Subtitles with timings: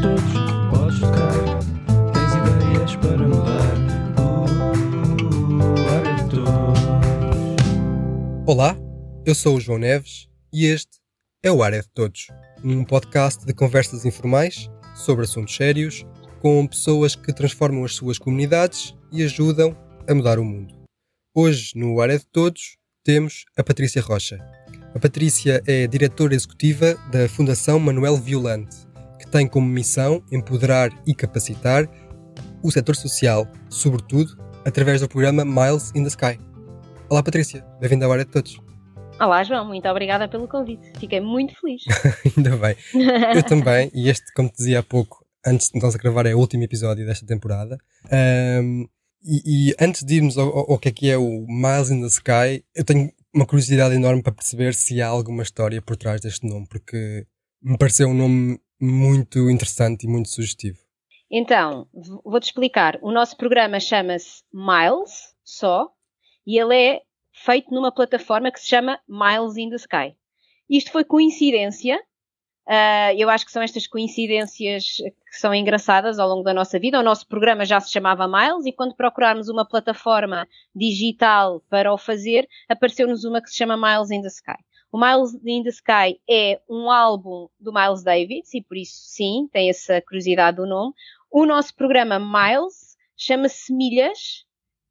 [0.00, 0.22] todos,
[0.70, 1.32] podes tocar.
[2.12, 3.68] Tens ideias para mudar.
[8.46, 8.76] Olá,
[9.26, 10.98] eu sou o João Neves e este
[11.42, 12.28] é o Área de Todos,
[12.64, 16.06] um podcast de conversas informais sobre assuntos sérios
[16.40, 19.76] com pessoas que transformam as suas comunidades e ajudam
[20.08, 20.74] a mudar o mundo.
[21.34, 24.38] Hoje, no Área de Todos, temos a Patrícia Rocha.
[24.94, 28.87] A Patrícia é diretora executiva da Fundação Manuel Violante,
[29.30, 31.88] tem como missão empoderar e capacitar
[32.62, 36.38] o setor social, sobretudo através do programa Miles in the Sky.
[37.08, 37.64] Olá, Patrícia.
[37.80, 38.58] Bem-vinda ao Área de Todos.
[39.20, 40.92] Olá, João, muito obrigada pelo convite.
[40.98, 41.82] Fiquei muito feliz.
[42.36, 42.76] Ainda bem.
[43.34, 46.34] Eu também, e este, como te dizia há pouco, antes de nós a gravar, é
[46.34, 47.76] o último episódio desta temporada.
[48.62, 48.88] Um,
[49.24, 52.06] e, e, antes de irmos ao, ao, que é que é o Miles in the
[52.06, 56.46] Sky, eu tenho uma curiosidade enorme para perceber se há alguma história por trás deste
[56.46, 57.26] nome, porque
[57.62, 60.78] me pareceu um nome muito interessante e muito sugestivo.
[61.30, 61.86] Então,
[62.24, 62.98] vou-te explicar.
[63.02, 65.90] O nosso programa chama-se Miles, só,
[66.46, 70.16] e ele é feito numa plataforma que se chama Miles in the Sky.
[70.68, 71.98] Isto foi coincidência
[72.68, 77.00] Uh, eu acho que são estas coincidências que são engraçadas ao longo da nossa vida.
[77.00, 81.96] O nosso programa já se chamava Miles e quando procurarmos uma plataforma digital para o
[81.96, 84.62] fazer, apareceu-nos uma que se chama Miles in the Sky.
[84.90, 89.48] O Miles in the Sky é um álbum do Miles Davis e por isso sim,
[89.52, 90.94] tem essa curiosidade do nome.
[91.30, 94.46] O nosso programa Miles chama-se Milhas,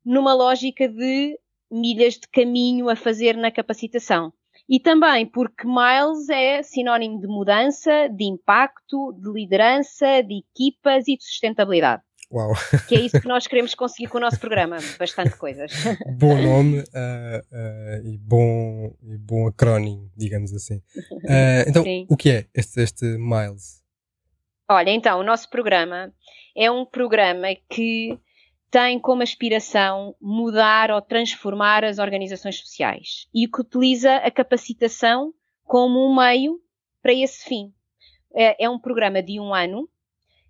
[0.06, 1.40] numa lógica de
[1.72, 4.32] milhas de caminho a fazer na capacitação.
[4.70, 11.18] E também porque Miles é sinónimo de mudança, de impacto, de liderança, de equipas e
[11.18, 12.04] de sustentabilidade.
[12.32, 12.54] Uau!
[12.88, 14.78] Que é isso que nós queremos conseguir com o nosso programa.
[15.00, 15.72] Bastante coisas.
[16.18, 20.78] Bom nome uh, uh, e, bom, e bom acrónimo, digamos assim.
[21.12, 22.06] Uh, então, Sim.
[22.10, 23.82] o que é este, este Miles?
[24.70, 26.14] Olha, então, o nosso programa
[26.56, 28.20] é um programa que
[28.70, 35.34] tem como aspiração mudar ou transformar as organizações sociais e que utiliza a capacitação
[35.64, 36.60] como um meio
[37.02, 37.74] para esse fim.
[38.36, 39.88] É, é um programa de um ano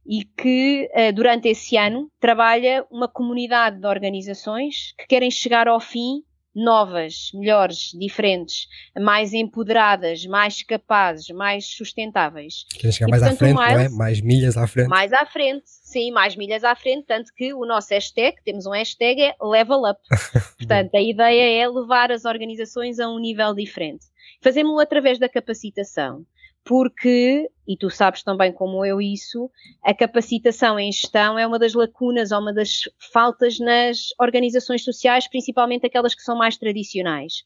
[0.07, 5.79] e que, eh, durante esse ano, trabalha uma comunidade de organizações que querem chegar ao
[5.79, 6.23] fim
[6.57, 8.67] novas, melhores, diferentes,
[8.99, 12.65] mais empoderadas, mais capazes, mais sustentáveis.
[12.73, 13.89] Querem chegar e, mais portanto, à frente, mais, não é?
[13.89, 14.87] Mais milhas à frente.
[14.87, 18.71] Mais à frente, sim, mais milhas à frente, tanto que o nosso hashtag, temos um
[18.71, 20.01] hashtag, é Level Up.
[20.57, 24.07] portanto, a ideia é levar as organizações a um nível diferente.
[24.41, 26.25] Fazemos-lo através da capacitação
[26.67, 29.49] porque, e tu sabes também como eu isso,
[29.81, 32.81] a capacitação em gestão é uma das lacunas ou uma das
[33.13, 37.45] faltas nas organizações sociais, principalmente aquelas que são mais tradicionais.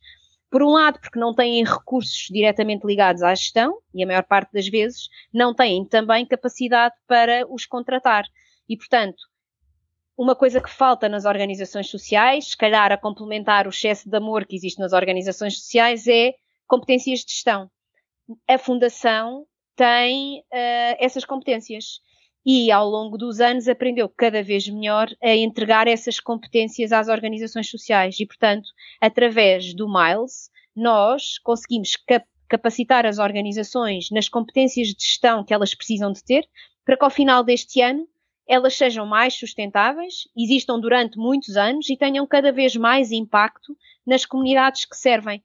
[0.50, 4.52] Por um lado, porque não têm recursos diretamente ligados à gestão, e a maior parte
[4.54, 8.26] das vezes não têm também capacidade para os contratar.
[8.68, 9.22] E, portanto,
[10.18, 14.46] uma coisa que falta nas organizações sociais, se calhar a complementar o excesso de amor
[14.48, 16.34] que existe nas organizações sociais, é
[16.68, 17.70] competências de gestão
[18.48, 22.00] a Fundação tem uh, essas competências.
[22.44, 27.70] E ao longo dos anos aprendeu cada vez melhor a entregar essas competências às organizações
[27.70, 28.20] sociais.
[28.20, 28.68] E, portanto,
[29.00, 35.74] através do Miles, nós conseguimos cap capacitar as organizações nas competências de gestão que elas
[35.74, 36.46] precisam de ter
[36.84, 38.06] para que ao final deste ano
[38.46, 44.26] elas sejam mais sustentáveis, existam durante muitos anos e tenham cada vez mais impacto nas
[44.26, 45.42] comunidades que servem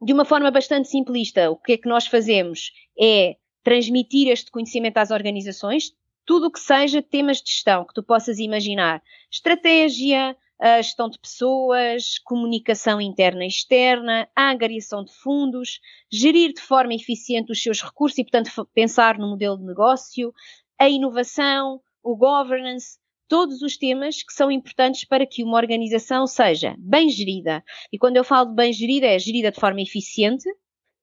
[0.00, 4.98] de uma forma bastante simplista, o que é que nós fazemos é transmitir este conhecimento
[4.98, 5.92] às organizações,
[6.24, 9.02] tudo o que seja temas de gestão que tu possas imaginar.
[9.30, 10.36] Estratégia,
[10.78, 15.80] gestão de pessoas, comunicação interna e externa, angariação de fundos,
[16.10, 20.32] gerir de forma eficiente os seus recursos e, portanto, pensar no modelo de negócio,
[20.78, 22.98] a inovação, o governance,
[23.28, 27.62] todos os temas que são importantes para que uma organização seja bem gerida.
[27.92, 30.48] E quando eu falo de bem gerida, é gerida de forma eficiente,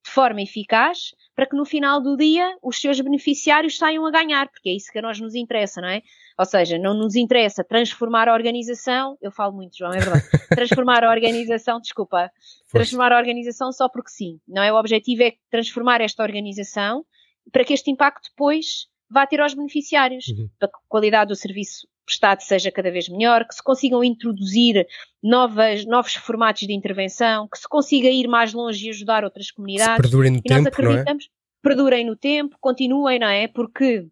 [0.05, 4.49] de forma eficaz, para que no final do dia os seus beneficiários saiam a ganhar,
[4.49, 6.01] porque é isso que a nós nos interessa, não é?
[6.37, 11.03] Ou seja, não nos interessa transformar a organização, eu falo muito, João, é verdade, transformar
[11.03, 12.29] a organização, desculpa,
[12.71, 14.73] transformar a organização só porque sim, não é?
[14.73, 17.05] O objetivo é transformar esta organização
[17.51, 20.49] para que este impacto depois vá ter aos beneficiários, uhum.
[20.59, 24.85] para que a qualidade do serviço prestado seja cada vez melhor, que se consigam introduzir
[25.21, 29.95] novas, novos formatos de intervenção, que se consiga ir mais longe e ajudar outras comunidades.
[29.95, 31.61] Que perdurem no e tempo, nós acreditamos, não é?
[31.61, 33.47] perdurem no tempo, continuem, não é?
[33.47, 34.05] Porque,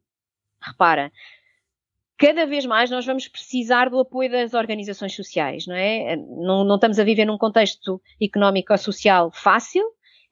[0.61, 1.11] repara,
[2.17, 6.15] cada vez mais nós vamos precisar do apoio das organizações sociais, não é?
[6.15, 9.83] Não, não estamos a viver num contexto económico-social fácil,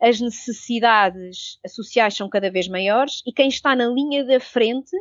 [0.02, 4.96] as necessidades sociais são cada vez maiores e quem está na linha da frente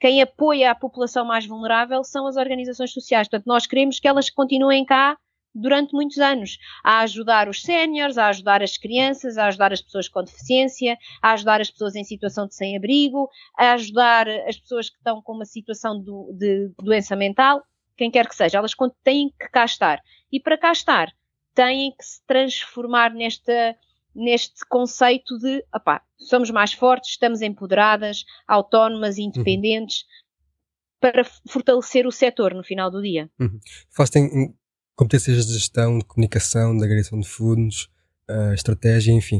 [0.00, 3.28] quem apoia a população mais vulnerável são as organizações sociais.
[3.28, 5.18] Portanto, nós queremos que elas continuem cá
[5.54, 10.08] durante muitos anos, a ajudar os séniores, a ajudar as crianças, a ajudar as pessoas
[10.08, 13.28] com deficiência, a ajudar as pessoas em situação de sem-abrigo,
[13.58, 17.62] a ajudar as pessoas que estão com uma situação do, de doença mental,
[17.96, 18.72] quem quer que seja, elas
[19.02, 20.00] têm que cá estar.
[20.32, 21.12] E para cá estar,
[21.54, 23.76] têm que se transformar nesta,
[24.14, 29.24] neste conceito de, opá, somos mais fortes, estamos empoderadas, autónomas, uhum.
[29.24, 30.98] independentes, uhum.
[31.00, 33.30] para fortalecer o setor no final do dia.
[33.38, 33.58] Uhum.
[33.90, 34.54] Fazem
[34.96, 37.88] competências de gestão, de comunicação, de agregação de fundos,
[38.28, 39.38] uh, estratégia, enfim,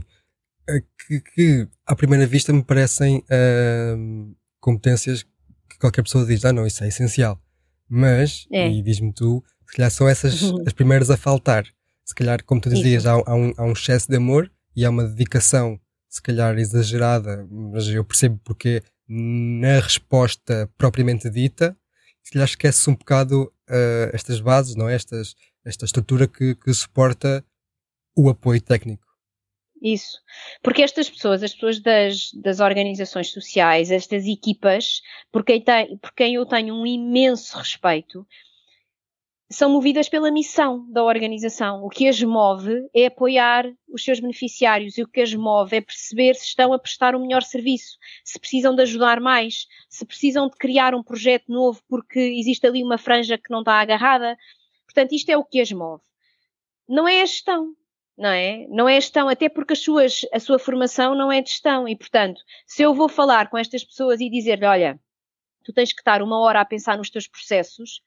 [0.68, 5.22] uh, que, que, à primeira vista me parecem uh, competências
[5.68, 7.40] que qualquer pessoa diz, ah não, isso é essencial.
[7.88, 8.70] Mas, é.
[8.70, 10.62] e diz-me tu, se calhar são essas uhum.
[10.66, 11.64] as primeiras a faltar.
[12.04, 14.50] Se calhar, como tu dizias, há, há, um, há um excesso de amor
[14.80, 15.78] e há uma dedicação,
[16.08, 21.76] se calhar exagerada, mas eu percebo porque na resposta propriamente dita,
[22.22, 24.94] se calhar esquece um bocado uh, estas bases, não é?
[24.94, 25.34] Estas,
[25.66, 27.44] esta estrutura que, que suporta
[28.16, 29.06] o apoio técnico.
[29.82, 30.18] Isso.
[30.62, 36.14] Porque estas pessoas, as pessoas das, das organizações sociais, estas equipas, por quem, tem, por
[36.14, 38.26] quem eu tenho um imenso respeito,
[39.50, 41.84] são movidas pela missão da organização.
[41.84, 45.80] O que as move é apoiar os seus beneficiários e o que as move é
[45.80, 50.48] perceber se estão a prestar um melhor serviço, se precisam de ajudar mais, se precisam
[50.48, 54.36] de criar um projeto novo porque existe ali uma franja que não está agarrada,
[54.90, 56.02] Portanto, isto é o que as move.
[56.88, 57.76] Não é a gestão,
[58.18, 58.66] não é?
[58.68, 61.86] Não é gestão, até porque suas, a sua formação não é de gestão.
[61.86, 65.00] E, portanto, se eu vou falar com estas pessoas e dizer-lhe, olha,
[65.64, 68.02] tu tens que estar uma hora a pensar nos teus processos,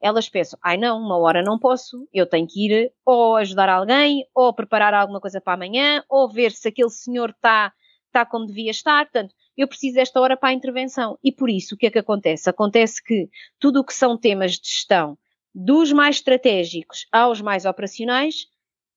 [0.00, 4.26] elas pensam, ai não, uma hora não posso, eu tenho que ir ou ajudar alguém,
[4.34, 7.72] ou preparar alguma coisa para amanhã, ou ver se aquele senhor está
[8.06, 11.18] está como devia estar, portanto, eu preciso desta hora para a intervenção.
[11.22, 12.48] E por isso, o que é que acontece?
[12.48, 15.18] Acontece que tudo o que são temas de gestão
[15.54, 18.46] dos mais estratégicos aos mais operacionais,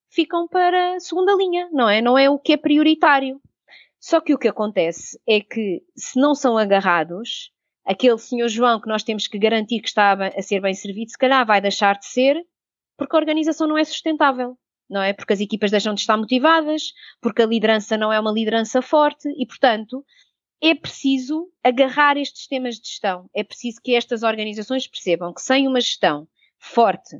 [0.10, 2.02] ficam para segunda linha, não é?
[2.02, 3.40] Não é o que é prioritário.
[4.00, 7.52] Só que o que acontece é que, se não são agarrados,
[7.88, 11.18] aquele senhor João que nós temos que garantir que está a ser bem servido, se
[11.18, 12.45] calhar vai deixar de ser,
[12.98, 14.57] porque a organização não é sustentável,
[14.89, 15.13] não é?
[15.13, 16.92] Porque as equipas deixam de estar motivadas,
[17.22, 20.06] porque a liderança não é uma liderança forte e, portanto,
[20.62, 23.30] é preciso agarrar estes temas de gestão.
[23.34, 26.28] É preciso que estas organizações percebam que sem uma gestão
[26.60, 27.18] forte,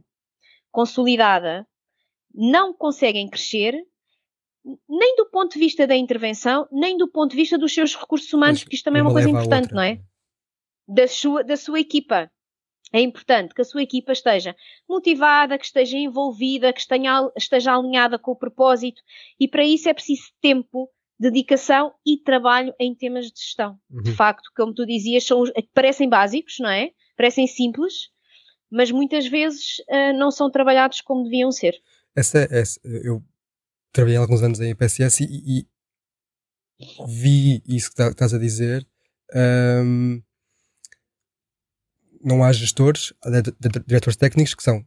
[0.69, 1.65] consolidada,
[2.33, 3.73] não conseguem crescer,
[4.89, 8.33] nem do ponto de vista da intervenção, nem do ponto de vista dos seus recursos
[8.33, 10.01] humanos, porque isto também é uma coisa importante, não é?
[10.87, 12.31] Da sua, da sua equipa.
[12.93, 14.55] É importante que a sua equipa esteja
[14.87, 19.01] motivada, que esteja envolvida, que esteja, esteja alinhada com o propósito,
[19.37, 20.89] e para isso é preciso tempo,
[21.19, 23.77] dedicação e trabalho em temas de gestão.
[23.89, 24.03] Uhum.
[24.03, 25.43] De facto, como tu dizias, são,
[25.73, 26.91] parecem básicos, não é?
[27.17, 28.09] Parecem simples,
[28.69, 31.75] mas muitas vezes uh, não são trabalhados como deviam ser.
[32.15, 33.21] Essa, essa, eu
[33.91, 35.67] trabalhei alguns anos em IPSS e, e
[37.07, 38.87] vi isso que tá, estás a dizer.
[39.35, 40.21] Um,
[42.27, 43.29] não há gestores, há
[43.85, 44.85] diretores técnicos que são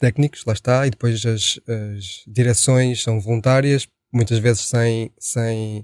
[0.00, 5.80] técnicos, lá está, e depois as, as direções são voluntárias, muitas vezes sem, sem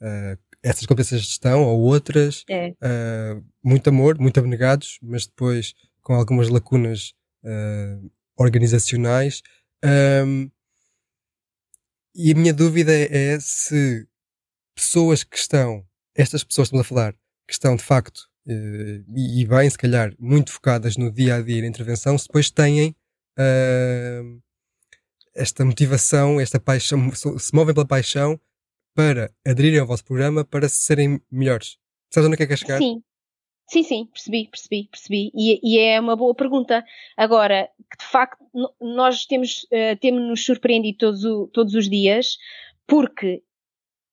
[0.00, 2.44] uh, essas competências de gestão ou outras.
[2.48, 2.70] É.
[2.70, 9.42] Uh, muito amor, muito abnegados, mas depois com algumas lacunas uh, organizacionais.
[9.84, 10.50] Um,
[12.12, 14.04] e a minha dúvida é se
[14.74, 17.12] pessoas que estão, estas pessoas que estamos a falar,
[17.46, 21.62] que estão de facto, e, e, bem, se calhar, muito focadas no dia a dia
[21.62, 22.90] na intervenção, se depois têm
[23.38, 24.42] uh,
[25.34, 28.40] esta motivação, esta paixão, se movem pela paixão
[28.94, 31.78] para aderirem ao vosso programa para serem melhores.
[32.12, 32.78] Sabes onde é que é que é chegar?
[32.78, 33.02] Sim,
[33.70, 35.30] Sim, sim, percebi, percebi, percebi.
[35.32, 36.84] E, e, é uma boa pergunta.
[37.16, 38.44] Agora, que de facto
[38.80, 42.36] nós temos, uh, temos nos surpreendido todos, o, todos os dias,
[42.84, 43.44] porque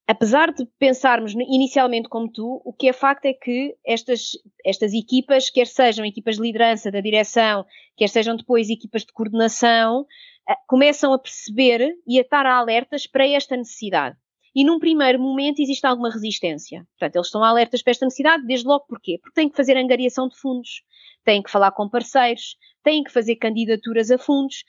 [0.07, 4.31] apesar de pensarmos inicialmente como tu, o que é facto é que estas,
[4.65, 7.65] estas equipas, quer sejam equipas de liderança da direção,
[7.97, 13.27] quer sejam depois equipas de coordenação, uh, começam a perceber e a estar alertas para
[13.27, 14.15] esta necessidade
[14.57, 16.83] e num primeiro momento existe alguma resistência.
[16.97, 19.19] Portanto, eles estão alertas para esta necessidade, desde logo porquê?
[19.21, 20.81] Porque têm que fazer angariação de fundos,
[21.23, 24.63] têm que falar com parceiros, têm que fazer candidaturas a fundos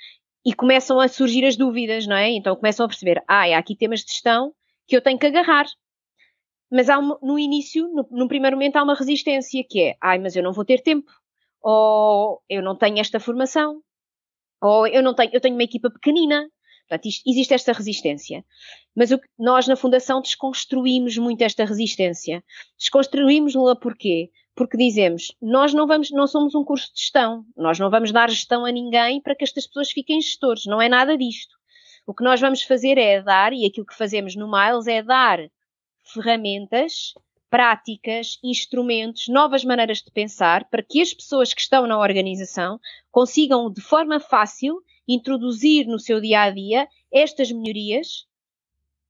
[0.45, 2.29] e começam a surgir as dúvidas, não é?
[2.33, 4.53] Então começam a perceber, ah, há aqui temas de gestão
[4.89, 5.67] que eu tenho que agarrar.
[6.71, 10.35] Mas há no início, no, no primeiro momento, há uma resistência que é, ai, mas
[10.35, 11.11] eu não vou ter tempo,
[11.63, 13.81] ou eu não tenho esta formação,
[14.61, 16.49] ou eu não tenho, eu tenho uma equipa pequenina,
[16.89, 18.43] Portanto, isto, existe esta resistência.
[18.97, 22.43] Mas o, nós, na Fundação, desconstruímos muito esta resistência.
[22.79, 24.31] Desconstruímos-la porquê?
[24.59, 28.29] porque dizemos, nós não vamos, não somos um curso de gestão, nós não vamos dar
[28.29, 31.57] gestão a ninguém para que estas pessoas fiquem gestores, não é nada disto.
[32.09, 35.41] O que nós vamos fazer é dar, e aquilo que fazemos no Miles é dar
[36.03, 37.13] ferramentas,
[37.51, 43.71] práticas, instrumentos, novas maneiras de pensar para que as pessoas que estão na organização consigam
[43.71, 48.27] de forma fácil introduzir no seu dia a dia estas melhorias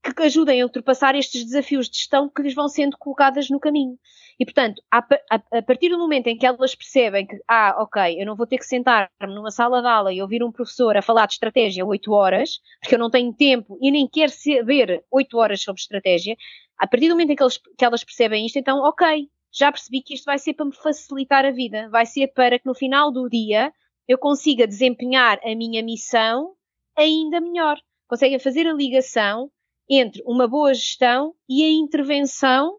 [0.03, 3.99] que ajudem a ultrapassar estes desafios de gestão que lhes vão sendo colocadas no caminho.
[4.39, 8.21] E, portanto, a, a, a, partir do momento em que elas percebem que, ah, ok,
[8.21, 11.03] eu não vou ter que sentar-me numa sala de aula e ouvir um professor a
[11.03, 15.37] falar de estratégia oito horas, porque eu não tenho tempo e nem quero saber oito
[15.39, 16.37] horas sobre estratégia,
[16.79, 17.45] a partir do momento em que,
[17.77, 21.45] que elas percebem isto, então, ok, já percebi que isto vai ser para me facilitar
[21.45, 23.73] a vida, vai ser para que no final do dia
[24.07, 26.55] eu consiga desempenhar a minha missão
[26.97, 27.77] ainda melhor.
[28.07, 29.51] Conseguem fazer a ligação
[29.89, 32.79] entre uma boa gestão e a intervenção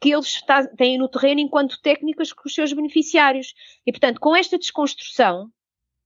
[0.00, 0.42] que eles
[0.76, 3.54] têm no terreno enquanto técnicas com os seus beneficiários.
[3.86, 5.50] E, portanto, com esta desconstrução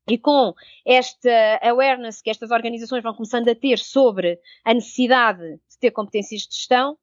[0.09, 0.55] e com
[0.87, 6.43] esta awareness que estas organizações vão começando a ter sobre a necessidade de ter competências
[6.43, 6.97] de gestão,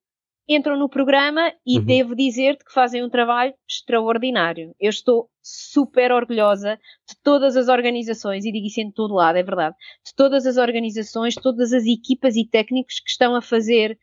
[0.47, 1.85] entram no programa e uhum.
[1.85, 4.75] devo dizer-te que fazem um trabalho extraordinário.
[4.79, 9.43] Eu estou super orgulhosa de todas as organizações, e digo isso em todo lado, é
[9.43, 9.75] verdade,
[10.05, 13.97] de todas as organizações, todas as equipas e técnicos que estão a fazer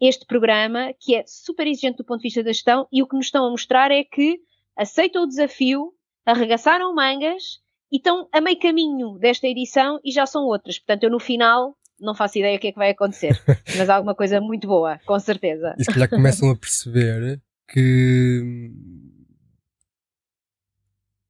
[0.00, 3.16] este programa, que é super exigente do ponto de vista da gestão, e o que
[3.16, 4.38] nos estão a mostrar é que
[4.76, 5.92] aceitam o desafio,
[6.24, 10.78] arregaçaram mangas e estão a meio caminho desta edição e já são outras.
[10.78, 13.40] Portanto, eu no final não faço ideia o que é que vai acontecer,
[13.76, 15.74] mas alguma coisa muito boa, com certeza.
[15.78, 18.72] E se calhar começam a perceber que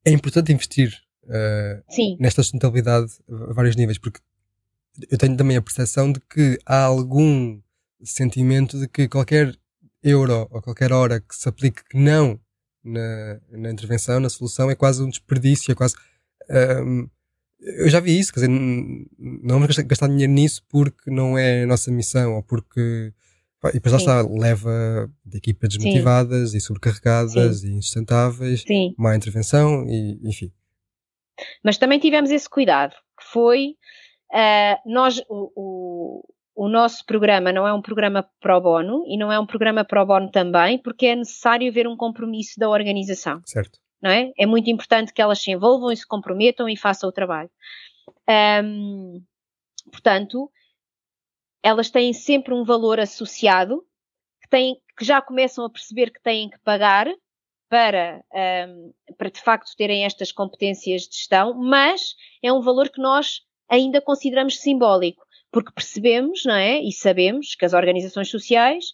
[0.05, 0.93] é importante investir
[1.25, 3.11] uh, nesta sustentabilidade
[3.49, 4.19] a vários níveis, porque
[5.09, 7.59] eu tenho também a percepção de que há algum
[8.03, 9.55] sentimento de que qualquer
[10.03, 12.39] euro ou qualquer hora que se aplique que não
[12.83, 15.95] na, na intervenção, na solução, é quase um desperdício, é quase.
[16.49, 17.09] Um, ehm,
[17.61, 21.67] eu já vi isso, quer dizer, não vamos gastar dinheiro nisso porque não é a
[21.67, 23.13] nossa missão, ou porque.
[23.65, 26.57] E depois lá está, leva de equipas desmotivadas Sim.
[26.57, 27.67] e sobrecarregadas Sim.
[27.67, 28.63] e insustentáveis,
[28.97, 30.49] má intervenção, e enfim.
[31.63, 33.75] Mas também tivemos esse cuidado, que foi
[34.31, 36.23] uh, nós, o, o,
[36.55, 40.05] o, nosso programa não é um programa pro bono e não é um programa pro
[40.05, 43.41] bono também, porque é necessário ver um compromisso da organização.
[43.45, 44.31] Certo não é?
[44.37, 47.49] É muito importante que elas se envolvam e se comprometam e façam o trabalho.
[48.63, 49.23] Um,
[49.91, 50.51] portanto,
[51.61, 53.85] elas têm sempre um valor associado
[54.41, 57.07] que, têm, que já começam a perceber que têm que pagar
[57.69, 58.23] para,
[58.67, 63.41] um, para de facto terem estas competências de gestão, mas é um valor que nós
[63.69, 66.81] ainda consideramos simbólico, porque percebemos, não é?
[66.81, 68.93] E sabemos que as organizações sociais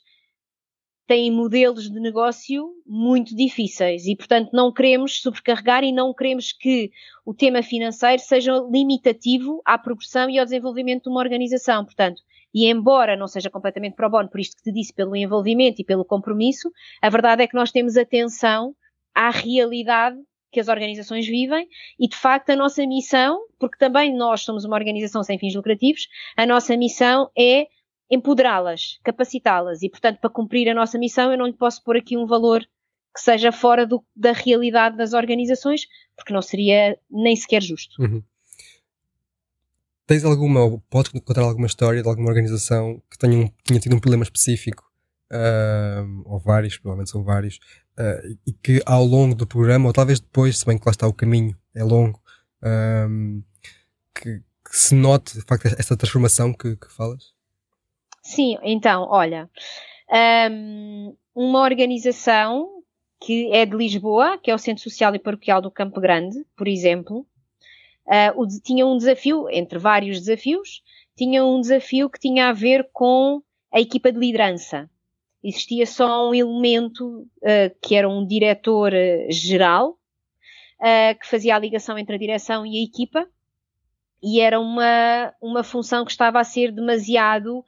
[1.08, 6.92] têm modelos de negócio muito difíceis e, portanto, não queremos sobrecarregar e não queremos que
[7.26, 11.86] o tema financeiro seja limitativo à progressão e ao desenvolvimento de uma organização.
[11.86, 12.22] Portanto,
[12.54, 15.86] e embora não seja completamente pro bono, por isto que te disse, pelo envolvimento e
[15.86, 16.72] pelo compromisso,
[17.02, 18.74] a verdade é que nós temos atenção
[19.14, 20.18] à realidade
[20.52, 21.68] que as organizações vivem
[22.00, 26.08] e, de facto, a nossa missão, porque também nós somos uma organização sem fins lucrativos,
[26.38, 27.68] a nossa missão é
[28.10, 32.18] empoderá-las, capacitá-las e, portanto, para cumprir a nossa missão, eu não lhe posso pôr aqui
[32.18, 32.62] um valor
[33.14, 38.02] que seja fora do, da realidade das organizações, porque não seria nem sequer justo.
[38.02, 38.22] Uhum.
[40.06, 43.96] Tens alguma, ou podes contar alguma história de alguma organização que tenha, um, tenha tido
[43.96, 44.84] um problema específico,
[45.32, 47.56] uh, ou vários, provavelmente são vários,
[47.98, 51.08] uh, e que ao longo do programa, ou talvez depois, se bem que lá está
[51.08, 52.22] o caminho, é longo,
[52.62, 53.44] uh,
[54.14, 57.35] que, que, se note, de facto, esta transformação que, que falas?
[58.26, 59.48] Sim, então, olha,
[60.52, 62.82] um, uma organização
[63.22, 66.68] que é de Lisboa, que é o Centro Social e Paroquial do Campo Grande, por
[66.68, 67.20] exemplo,
[68.08, 70.82] uh, o, tinha um desafio, entre vários desafios,
[71.16, 74.90] tinha um desafio que tinha a ver com a equipa de liderança.
[75.44, 80.00] Existia só um elemento uh, que era um diretor uh, geral,
[81.22, 83.28] que fazia a ligação entre a direção e a equipa,
[84.22, 87.64] e era uma, uma função que estava a ser demasiado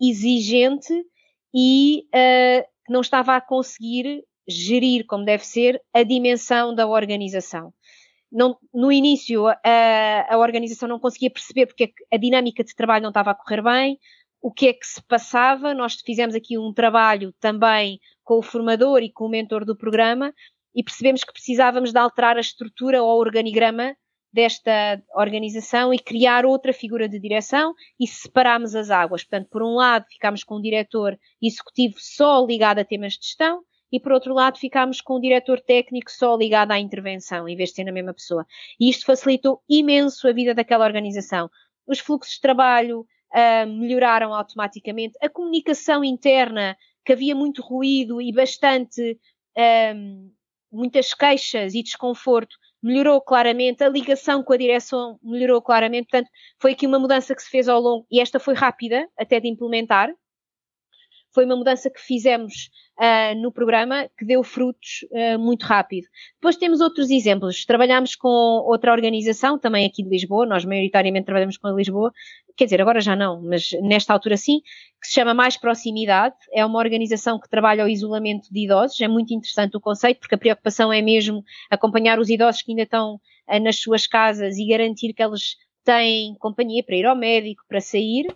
[0.00, 0.92] exigente
[1.54, 7.72] e uh, não estava a conseguir gerir como deve ser a dimensão da organização.
[8.30, 13.02] Não, no início, a, a organização não conseguia perceber porque é a dinâmica de trabalho
[13.02, 13.98] não estava a correr bem,
[14.40, 15.74] o que é que se passava.
[15.74, 20.32] Nós fizemos aqui um trabalho também com o formador e com o mentor do programa
[20.74, 23.96] e percebemos que precisávamos de alterar a estrutura ou o organigrama
[24.36, 29.24] desta organização e criar outra figura de direção e separarmos as águas.
[29.24, 33.62] Portanto, por um lado, ficámos com um diretor executivo só ligado a temas de gestão
[33.90, 37.70] e por outro lado ficámos com um diretor técnico só ligado à intervenção, em vez
[37.70, 38.46] de ser na mesma pessoa.
[38.78, 41.48] E isto facilitou imenso a vida daquela organização.
[41.86, 46.76] Os fluxos de trabalho uh, melhoraram automaticamente, a comunicação interna,
[47.06, 49.18] que havia muito ruído e bastante,
[49.94, 50.30] um,
[50.70, 56.30] muitas queixas e desconforto, melhorou claramente, a ligação com a direção melhorou claramente, portanto,
[56.60, 59.48] foi aqui uma mudança que se fez ao longo, e esta foi rápida até de
[59.48, 60.10] implementar,
[61.36, 66.06] foi uma mudança que fizemos uh, no programa que deu frutos uh, muito rápido.
[66.36, 67.66] Depois temos outros exemplos.
[67.66, 72.10] Trabalhamos com outra organização, também aqui de Lisboa, nós maioritariamente trabalhamos com a Lisboa,
[72.56, 74.60] quer dizer, agora já não, mas nesta altura sim,
[75.00, 76.34] que se chama Mais Proximidade.
[76.52, 79.00] É uma organização que trabalha o isolamento de idosos.
[79.00, 82.82] É muito interessante o conceito, porque a preocupação é mesmo acompanhar os idosos que ainda
[82.82, 87.62] estão uh, nas suas casas e garantir que eles têm companhia para ir ao médico,
[87.68, 88.26] para sair.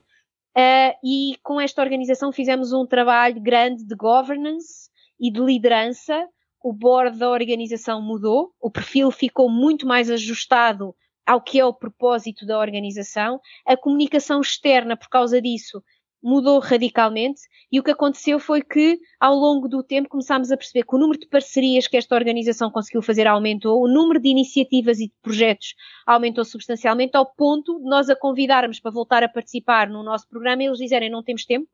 [0.56, 6.28] Uh, e com esta organização fizemos um trabalho grande de governance e de liderança.
[6.62, 10.94] O board da organização mudou, o perfil ficou muito mais ajustado
[11.30, 13.40] ao que é o propósito da organização.
[13.64, 15.80] A comunicação externa, por causa disso,
[16.20, 20.84] mudou radicalmente e o que aconteceu foi que, ao longo do tempo, começámos a perceber
[20.84, 24.98] que o número de parcerias que esta organização conseguiu fazer aumentou, o número de iniciativas
[24.98, 29.88] e de projetos aumentou substancialmente, ao ponto de nós a convidarmos para voltar a participar
[29.88, 31.68] no nosso programa e eles dizerem não temos tempo,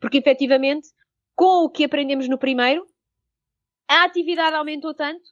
[0.00, 0.88] porque efetivamente,
[1.36, 2.86] com o que aprendemos no primeiro,
[3.86, 5.22] a atividade aumentou tanto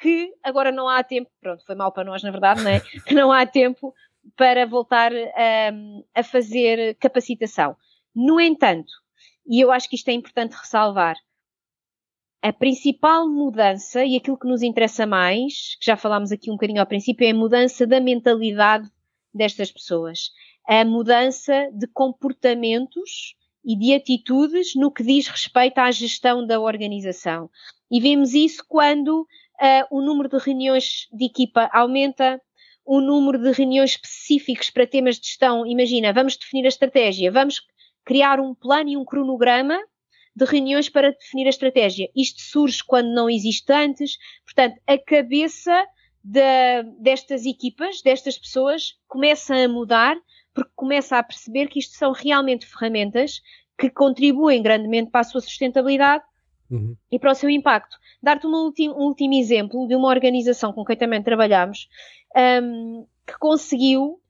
[0.00, 2.80] que agora não há tempo, pronto, foi mal para nós na verdade, não é?
[3.06, 3.94] Que não há tempo
[4.36, 7.76] para voltar um, a fazer capacitação.
[8.14, 8.92] No entanto,
[9.46, 11.16] e eu acho que isto é importante ressalvar,
[12.42, 16.80] a principal mudança e aquilo que nos interessa mais, que já falámos aqui um bocadinho
[16.80, 18.90] ao princípio, é a mudança da mentalidade
[19.32, 20.30] destas pessoas.
[20.66, 27.50] A mudança de comportamentos e de atitudes no que diz respeito à gestão da organização.
[27.90, 29.26] E vemos isso quando
[29.60, 32.40] uh, o número de reuniões de equipa aumenta,
[32.84, 35.66] o número de reuniões específicos para temas de gestão.
[35.66, 37.60] Imagina, vamos definir a estratégia, vamos
[38.04, 39.78] criar um plano e um cronograma
[40.34, 42.08] de reuniões para definir a estratégia.
[42.16, 45.86] Isto surge quando não existe antes, portanto, a cabeça
[46.22, 50.16] de, destas equipas, destas pessoas, começa a mudar
[50.54, 53.40] porque começa a perceber que isto são realmente ferramentas
[53.78, 56.24] que contribuem grandemente para a sua sustentabilidade
[56.70, 56.96] uhum.
[57.10, 57.96] e para o seu impacto.
[58.22, 61.88] Dar-te um, um último exemplo de uma organização com quem também trabalhamos
[62.62, 64.20] um, que conseguiu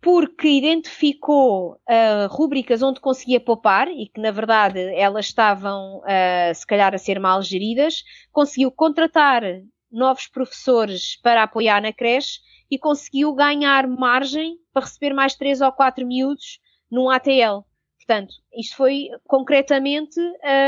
[0.00, 6.64] porque identificou uh, rúbricas onde conseguia poupar e que, na verdade, elas estavam, uh, se
[6.64, 9.42] calhar, a ser mal geridas, conseguiu contratar
[9.90, 12.38] novos professores para apoiar na creche
[12.70, 17.64] e conseguiu ganhar margem para receber mais três ou quatro miúdos num ATL.
[18.06, 20.20] Portanto, isto foi concretamente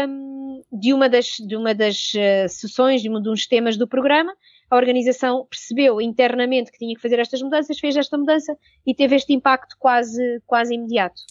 [0.08, 4.32] um, de uma das, de uma das uh, sessões, de um dos temas do programa,
[4.68, 9.14] a organização percebeu internamente que tinha que fazer estas mudanças, fez esta mudança e teve
[9.14, 11.22] este impacto quase, quase imediato.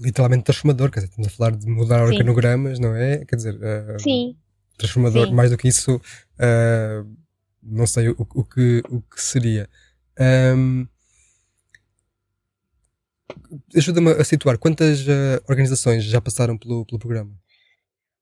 [0.00, 2.12] Literalmente transformador, quer dizer, estamos a falar de mudar Sim.
[2.12, 3.24] organogramas, não é?
[3.24, 4.36] Quer dizer, uh, Sim.
[4.76, 5.34] transformador, Sim.
[5.34, 7.16] mais do que isso, uh,
[7.62, 9.68] não sei o, o, que, o que seria.
[10.20, 10.86] Um,
[13.74, 17.30] Ajuda-me a situar, quantas uh, organizações já passaram pelo, pelo programa?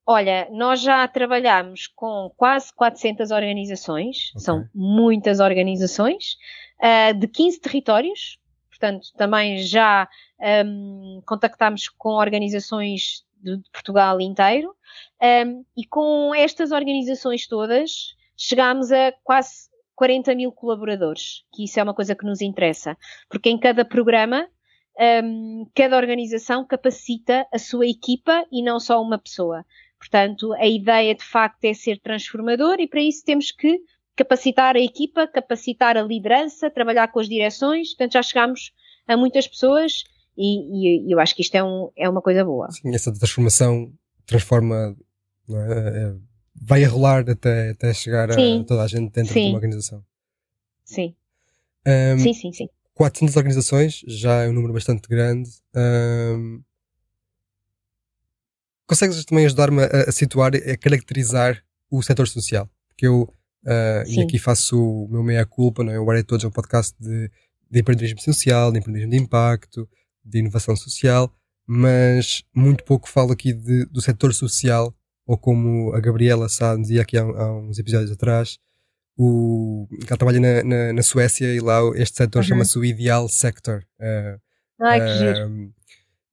[0.06, 4.40] Olha, nós já trabalhamos com quase 400 organizações, okay.
[4.40, 6.36] são muitas organizações,
[6.80, 10.08] uh, de 15 territórios, portanto, também já
[10.66, 14.74] um, contactámos com organizações de, de Portugal inteiro,
[15.22, 21.82] um, e com estas organizações todas chegámos a quase 40 mil colaboradores, que isso é
[21.82, 22.96] uma coisa que nos interessa,
[23.28, 24.48] porque em cada programa
[24.98, 29.64] um, cada organização capacita a sua equipa e não só uma pessoa.
[29.98, 33.80] Portanto, a ideia de facto é ser transformador e para isso temos que
[34.16, 37.88] capacitar a equipa, capacitar a liderança, trabalhar com as direções.
[37.90, 38.72] Portanto, já chegamos
[39.06, 40.04] a muitas pessoas
[40.36, 42.70] e, e eu acho que isto é, um, é uma coisa boa.
[42.70, 43.92] Sim, essa transformação
[44.26, 44.96] transforma,
[45.50, 45.54] é?
[45.54, 46.14] É,
[46.54, 49.44] vai a rolar até, até chegar sim, a toda a gente dentro sim.
[49.44, 50.04] de uma organização.
[50.84, 51.14] Sim.
[51.86, 52.68] Um, sim, sim, sim.
[53.00, 55.48] 400 organizações já é um número bastante grande.
[55.74, 56.62] Um,
[58.86, 62.68] consegues também ajudar-me a, a, situar, a caracterizar o setor social?
[62.88, 65.98] Porque eu, uh, e aqui faço o meu meia-culpa, não é?
[65.98, 67.30] o Área Todos é um podcast de,
[67.70, 69.88] de empreendedorismo social, de empreendedorismo de impacto,
[70.22, 71.34] de inovação social,
[71.66, 74.94] mas muito pouco falo aqui de, do setor social,
[75.26, 78.58] ou como a Gabriela Sá dizia aqui há, há uns episódios atrás,
[79.16, 82.48] o, ela trabalha na, na, na, Suécia e lá este setor uhum.
[82.48, 83.84] chama-se o Ideal Sector.
[83.98, 84.40] Uh,
[84.80, 85.72] Ai, que giro.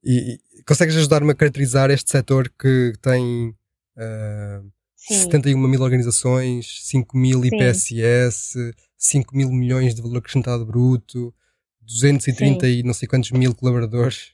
[0.04, 3.56] E, Consegues ajudar-me a caracterizar este setor que tem
[3.98, 5.16] Uh, Sim.
[5.24, 7.48] 71 mil organizações, 5 mil Sim.
[7.48, 11.34] IPSS, 5 mil milhões de valor acrescentado bruto,
[11.82, 14.34] 230 e não sei quantos mil colaboradores.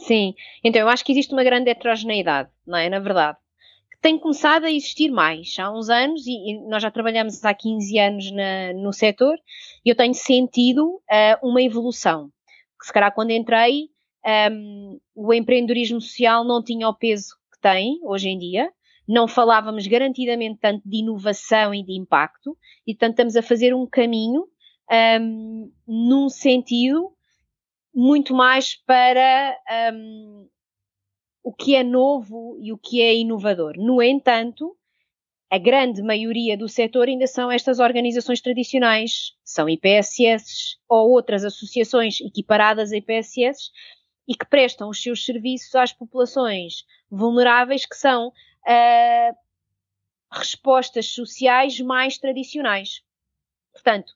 [0.00, 2.90] Sim, então eu acho que existe uma grande heterogeneidade, não é?
[2.90, 3.43] Na verdade, que
[4.04, 8.30] tem começado a existir mais há uns anos, e, nós já trabalhamos há 15 anos
[8.32, 9.34] na- no setor,
[9.82, 12.28] e eu tenho sentido ah, uma evolução.
[12.82, 13.88] Se calhar quando entrei,
[14.22, 18.70] ahm, o empreendedorismo social não tinha o peso que tem hoje em dia,
[19.08, 23.86] não falávamos garantidamente tanto de inovação e de impacto, e portanto estamos a fazer um
[23.86, 24.44] caminho
[24.90, 27.10] ahm, num sentido
[27.94, 29.56] muito mais para
[29.94, 30.46] hum,
[31.44, 33.74] o que é novo e o que é inovador.
[33.76, 34.74] No entanto,
[35.50, 42.18] a grande maioria do setor ainda são estas organizações tradicionais, são IPSS ou outras associações
[42.22, 43.70] equiparadas a IPSS
[44.26, 48.32] e que prestam os seus serviços às populações vulneráveis que são
[48.66, 49.32] ah,
[50.32, 53.02] respostas sociais mais tradicionais.
[53.70, 54.14] Portanto,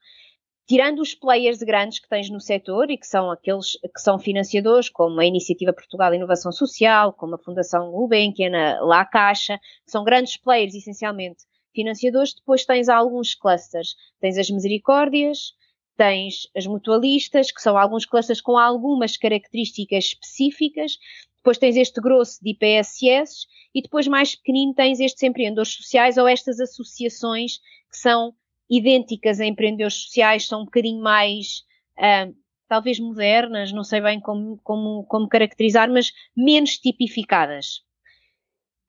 [0.68, 4.90] tirando os players grandes que tens no setor e que são aqueles que são financiadores,
[4.90, 10.36] como a Iniciativa Portugal Inovação Social, como a Fundação Gulbenkian, a La Caixa, são grandes
[10.36, 13.96] players essencialmente financiadores, depois tens alguns clusters.
[14.20, 15.54] Tens as misericórdias,
[15.96, 20.98] tens as mutualistas, que são alguns clusters com algumas características específicas,
[21.36, 26.28] depois tens este grosso de IPSS e depois mais pequenino tens estes empreendedores sociais ou
[26.28, 27.58] estas associações
[27.90, 28.34] que são
[28.68, 31.64] idênticas a empreendedores sociais, são um bocadinho mais,
[31.98, 32.28] ah,
[32.68, 37.82] talvez modernas, não sei bem como, como, como caracterizar, mas menos tipificadas.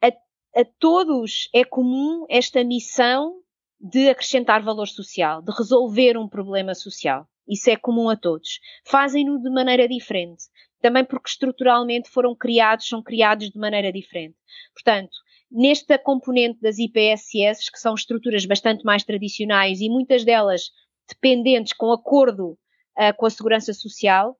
[0.02, 3.42] A, a todos é comum esta missão
[3.80, 7.28] de acrescentar valor social, de resolver um problema social.
[7.48, 8.60] Isso é comum a todos.
[8.86, 10.44] Fazem-no de maneira diferente.
[10.82, 14.36] Também porque estruturalmente foram criados, são criados de maneira diferente.
[14.74, 15.12] Portanto,
[15.52, 20.72] nesta componente das IPSS, que são estruturas bastante mais tradicionais e muitas delas
[21.08, 22.52] dependentes com acordo
[22.98, 24.38] uh, com a segurança social,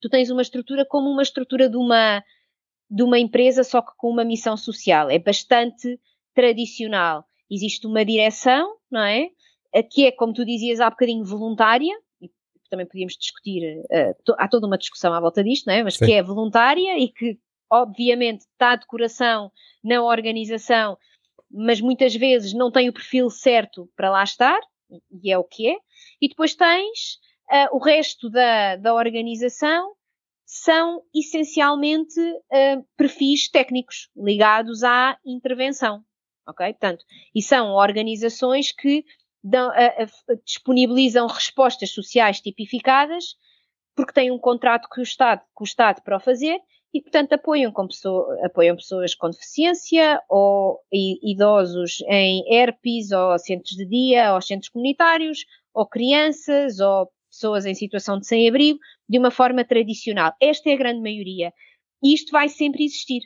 [0.00, 2.22] tu tens uma estrutura como uma estrutura de uma,
[2.90, 5.10] de uma empresa, só que com uma missão social.
[5.10, 6.00] É bastante
[6.34, 7.24] tradicional.
[7.50, 9.30] Existe uma direção, não é?
[9.90, 12.30] Que é, como tu dizias há bocadinho, voluntária, e
[12.70, 15.82] também podíamos discutir, uh, to, há toda uma discussão à volta disto, não é?
[15.82, 16.06] Mas Sim.
[16.06, 17.38] que é voluntária e que
[17.70, 19.50] obviamente está de coração
[19.82, 20.96] na organização,
[21.50, 24.60] mas muitas vezes não tem o perfil certo para lá estar,
[25.22, 25.76] e é o que é.
[26.20, 27.18] E depois tens
[27.50, 29.94] uh, o resto da, da organização
[30.44, 36.02] são essencialmente uh, perfis técnicos ligados à intervenção,
[36.46, 36.66] ok?
[36.72, 37.04] Portanto,
[37.34, 39.04] e são organizações que
[39.44, 43.36] dão, uh, disponibilizam respostas sociais tipificadas
[43.94, 46.58] porque têm um contrato com o Estado, com o Estado para o fazer
[46.92, 53.86] e, portanto, apoiam, pessoa, apoiam pessoas com deficiência ou idosos em herpes ou centros de
[53.86, 59.64] dia ou centros comunitários ou crianças ou pessoas em situação de sem-abrigo de uma forma
[59.64, 60.32] tradicional.
[60.40, 61.52] Esta é a grande maioria.
[62.02, 63.20] E isto vai sempre existir.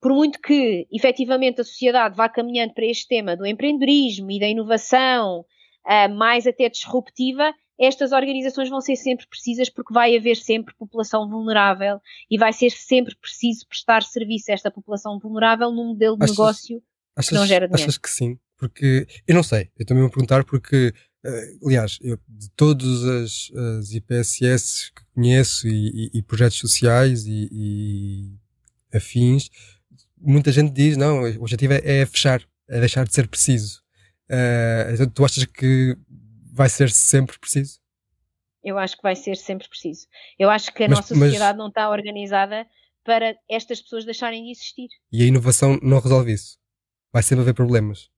[0.00, 4.46] Por muito que, efetivamente, a sociedade vá caminhando para este tema do empreendedorismo e da
[4.46, 10.74] inovação uh, mais até disruptiva, estas organizações vão ser sempre precisas porque vai haver sempre
[10.74, 16.16] população vulnerável e vai ser sempre preciso prestar serviço a esta população vulnerável num modelo
[16.16, 16.82] de achas, negócio
[17.16, 17.82] achas, que não gera dinheiro.
[17.82, 18.38] Achas que sim?
[18.56, 20.94] Porque eu não sei, eu também vou perguntar porque,
[21.26, 27.26] uh, aliás, eu, de todas as, as IPSS que conheço e, e, e projetos sociais
[27.26, 29.50] e, e, afins,
[30.16, 33.82] muita gente diz: não, o objetivo é, é fechar, é deixar de ser preciso.
[34.30, 35.98] Uh, tu achas que
[36.54, 37.80] vai ser sempre preciso?
[38.62, 40.06] Eu acho que vai ser sempre preciso.
[40.38, 41.58] Eu acho que a mas, nossa sociedade mas...
[41.58, 42.66] não está organizada
[43.02, 44.88] para estas pessoas deixarem de existir.
[45.12, 46.56] E a inovação não resolve isso?
[47.12, 48.08] Vai sempre haver problemas?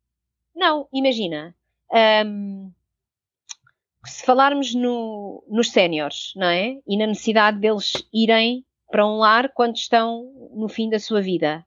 [0.55, 1.57] Não, imagina.
[2.25, 2.72] Um,
[4.05, 6.79] se falarmos no, nos séniores, não é?
[6.87, 11.65] E na necessidade deles irem para um lar quando estão no fim da sua vida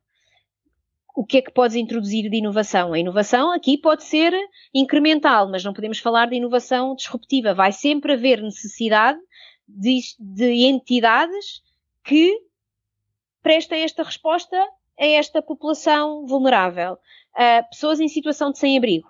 [1.16, 2.94] o que é que podes introduzir de inovação?
[2.94, 4.34] A inovação aqui pode ser
[4.74, 7.54] incremental, mas não podemos falar de inovação disruptiva.
[7.54, 9.20] Vai sempre haver necessidade
[9.68, 11.62] de, de entidades
[12.04, 12.38] que
[13.42, 14.58] prestem esta resposta
[15.00, 16.94] a esta população vulnerável.
[17.34, 19.08] Uh, pessoas em situação de sem-abrigo.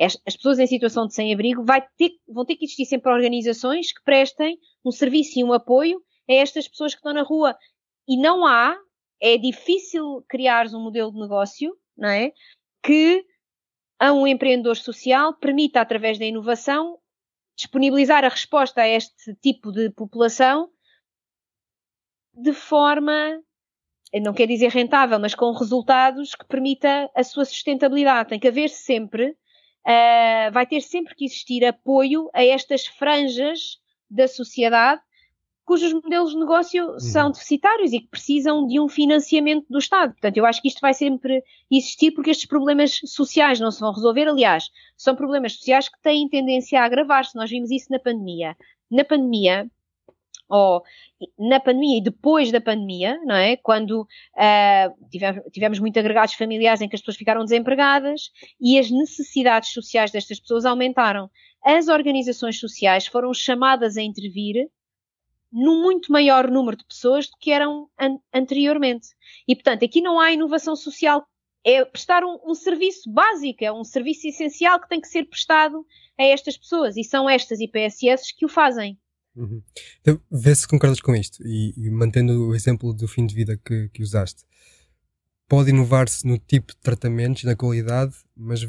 [0.00, 4.58] As, as, pessoas em situação de sem-abrigo vão ter que existir sempre organizações que prestem
[4.84, 7.56] um serviço e um apoio a estas pessoas que estão na rua.
[8.08, 8.76] E não há
[9.20, 12.32] é difícil criar um modelo de negócio, não é?
[12.82, 13.24] Que
[13.98, 16.98] a um empreendedor social permita, através da inovação,
[17.56, 20.70] disponibilizar a resposta a este tipo de população
[22.34, 23.40] de forma
[24.20, 28.28] não quer dizer rentável, mas com resultados que permita a sua sustentabilidade.
[28.28, 34.28] Tem que haver sempre, uh, vai ter sempre que existir apoio a estas franjas da
[34.28, 35.02] sociedade
[35.64, 37.00] cujos modelos de negócio uhum.
[37.00, 40.12] são deficitários e que precisam de um financiamento do Estado.
[40.12, 43.92] Portanto, eu acho que isto vai sempre existir porque estes problemas sociais não se vão
[43.92, 44.28] resolver.
[44.28, 47.36] Aliás, são problemas sociais que têm tendência a agravar-se.
[47.36, 48.56] Nós vimos isso na pandemia.
[48.90, 49.68] Na pandemia,
[50.48, 50.82] ou
[51.38, 53.56] na pandemia e depois da pandemia, não é?
[53.56, 58.90] Quando uh, tivemos, tivemos muito agregados familiares em que as pessoas ficaram desempregadas e as
[58.90, 61.30] necessidades sociais destas pessoas aumentaram.
[61.64, 64.68] As organizações sociais foram chamadas a intervir
[65.54, 69.08] num muito maior número de pessoas do que eram an anteriormente.
[69.46, 71.24] E, portanto, aqui não há inovação social.
[71.64, 75.86] É prestar um, um, serviço básico, é um serviço essencial que tem que ser prestado
[76.18, 76.96] a estas pessoas.
[76.96, 78.98] E são estas IPSS que o fazem.
[79.36, 79.62] Uhum.
[80.00, 81.40] Então, vê se concordas com isto.
[81.46, 84.42] E, e, mantendo o exemplo do fim de vida que, que usaste.
[85.48, 88.66] Pode inovar-se no tipo de tratamentos, na qualidade, mas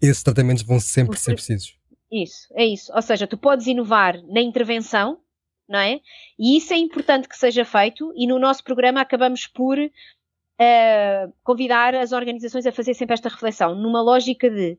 [0.00, 1.78] esses tratamentos vão sempre ser precisos.
[2.10, 2.90] Isso, é isso.
[2.94, 5.20] Ou seja, tu podes inovar na intervenção,
[5.68, 6.00] não é?
[6.38, 11.94] E isso é importante que seja feito, e no nosso programa acabamos por uh, convidar
[11.94, 14.78] as organizações a fazer sempre esta reflexão, numa lógica de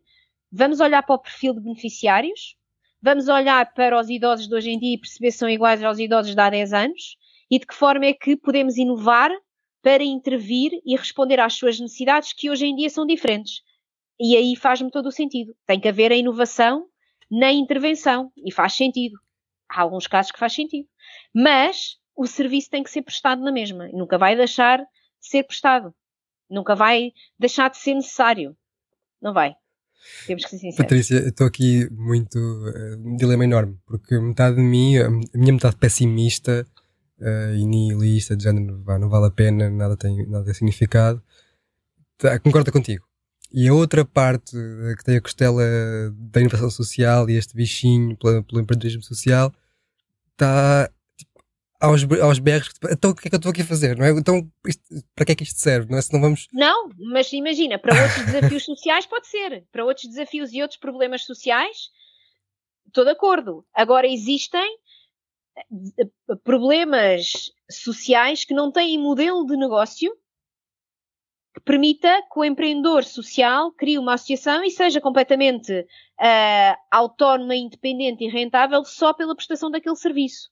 [0.52, 2.56] vamos olhar para o perfil de beneficiários,
[3.02, 5.99] vamos olhar para os idosos de hoje em dia e perceber se são iguais aos
[5.99, 7.17] idosos de há 10 anos,
[7.52, 9.32] e de que forma é que podemos inovar
[9.82, 13.62] para intervir e responder às suas necessidades que hoje em dia são diferentes.
[14.19, 15.56] E aí faz-me todo o sentido.
[15.65, 16.86] Tem que haver a inovação
[17.32, 19.17] na intervenção, e faz sentido
[19.70, 20.88] há alguns casos que faz sentido.
[21.34, 23.88] Mas o serviço tem que ser prestado na mesma.
[23.94, 24.86] Nunca vai deixar de
[25.20, 25.94] ser prestado.
[26.50, 28.58] Nunca vai deixar de ser necessário.
[29.22, 29.56] Não vai.
[30.26, 30.78] Temos que ser sinceros.
[30.78, 32.38] Patrícia, estou aqui muito.
[32.38, 36.66] Uh, um dilema enorme, porque metade de mim, a minha metade pessimista
[37.20, 41.22] uh, e nihilista, de género, não vale a pena, nada tem, nada tem significado,
[42.18, 43.09] tá, concorda contigo.
[43.52, 45.64] E a outra parte eh, que tem a costela
[46.14, 49.52] da inovação social e este bichinho pelo, pelo empreendedorismo social
[50.32, 51.44] está tipo,
[51.80, 52.70] aos, aos berros.
[52.92, 53.98] Então o que é que eu estou aqui a fazer?
[53.98, 54.12] Não é?
[54.12, 54.84] Então isto,
[55.16, 55.90] para que é que isto serve?
[55.90, 56.02] Não é?
[56.02, 56.48] Se não vamos.
[56.54, 59.66] Não, mas imagina, para outros desafios sociais pode ser.
[59.72, 61.90] Para outros desafios e outros problemas sociais,
[62.88, 63.66] estou de acordo.
[63.74, 64.78] Agora existem
[65.98, 70.16] eh, problemas sociais que não têm modelo de negócio
[71.54, 78.24] que permita que o empreendedor social crie uma associação e seja completamente uh, autónoma, independente
[78.24, 80.50] e rentável só pela prestação daquele serviço.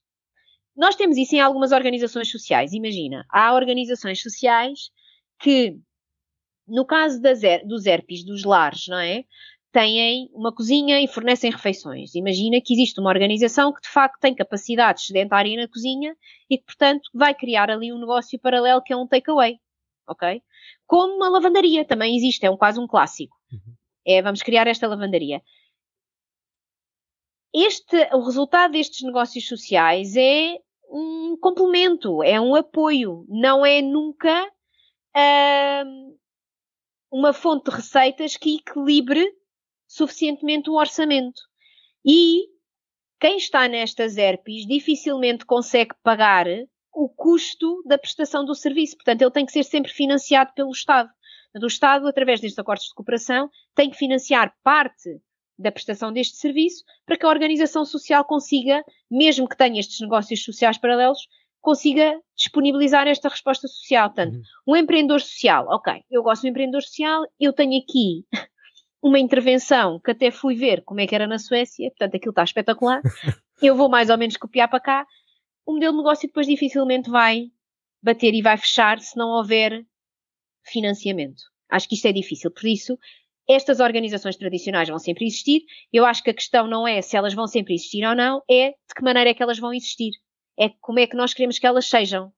[0.75, 2.73] Nós temos isso em algumas organizações sociais.
[2.73, 4.91] Imagina, há organizações sociais
[5.39, 5.75] que,
[6.67, 9.23] no caso das, dos ERPs, dos lares, não é?
[9.71, 12.15] Têm uma cozinha e fornecem refeições.
[12.15, 16.15] Imagina que existe uma organização que de facto tem capacidade sedentária na cozinha
[16.49, 19.59] e que, portanto, vai criar ali um negócio paralelo que é um takeaway.
[20.07, 20.41] Ok?
[20.87, 23.35] como uma lavandaria também existe, é um, quase um clássico.
[23.51, 23.73] Uhum.
[24.05, 25.41] É, vamos criar esta lavandaria.
[27.53, 30.57] Este, o resultado destes negócios sociais é
[30.89, 36.17] um complemento, é um apoio, não é nunca uh,
[37.11, 39.29] uma fonte de receitas que equilibre
[39.87, 41.41] suficientemente o orçamento.
[42.05, 42.45] E
[43.19, 46.45] quem está nestas ERPs dificilmente consegue pagar
[46.97, 48.97] o custo da prestação do serviço.
[48.97, 51.09] Portanto, ele tem que ser sempre financiado pelo Estado.
[51.61, 55.21] O Estado, através destes acordos de cooperação, tem que financiar parte
[55.59, 60.43] da prestação deste serviço para que a organização social consiga, mesmo que tenha estes negócios
[60.43, 61.27] sociais paralelos,
[61.61, 64.09] consiga disponibilizar esta resposta social.
[64.09, 64.73] Portanto, uhum.
[64.73, 68.25] um empreendedor social, ok, eu gosto de um empreendedor social, eu tenho aqui
[69.03, 72.43] uma intervenção que até fui ver como é que era na Suécia, portanto aquilo está
[72.43, 73.01] espetacular,
[73.61, 75.07] eu vou mais ou menos copiar para cá,
[75.67, 77.51] o modelo de negócio depois dificilmente vai
[78.01, 79.85] bater e vai fechar se não houver
[80.63, 81.43] financiamento.
[81.69, 82.49] Acho que isto é difícil.
[82.49, 82.97] Por isso,
[83.47, 85.63] estas organizações tradicionais vão sempre existir.
[85.91, 88.69] Eu acho que a questão não é se elas vão sempre existir ou não, é
[88.69, 90.11] de que maneira é que elas vão existir.
[90.57, 92.31] É como é que nós queremos que elas sejam.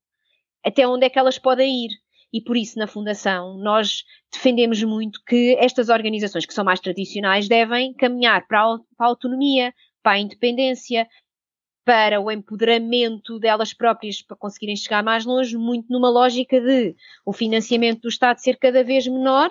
[0.65, 1.91] Até onde é que elas podem ir.
[2.33, 7.47] E por isso, na Fundação, nós defendemos muito que estas organizações que são mais tradicionais
[7.47, 11.07] devem caminhar para a autonomia, para a independência,
[11.89, 17.33] para o empoderamento delas próprias para conseguirem chegar mais longe, muito numa lógica de o
[17.33, 19.49] financiamento do Estado ser cada vez menor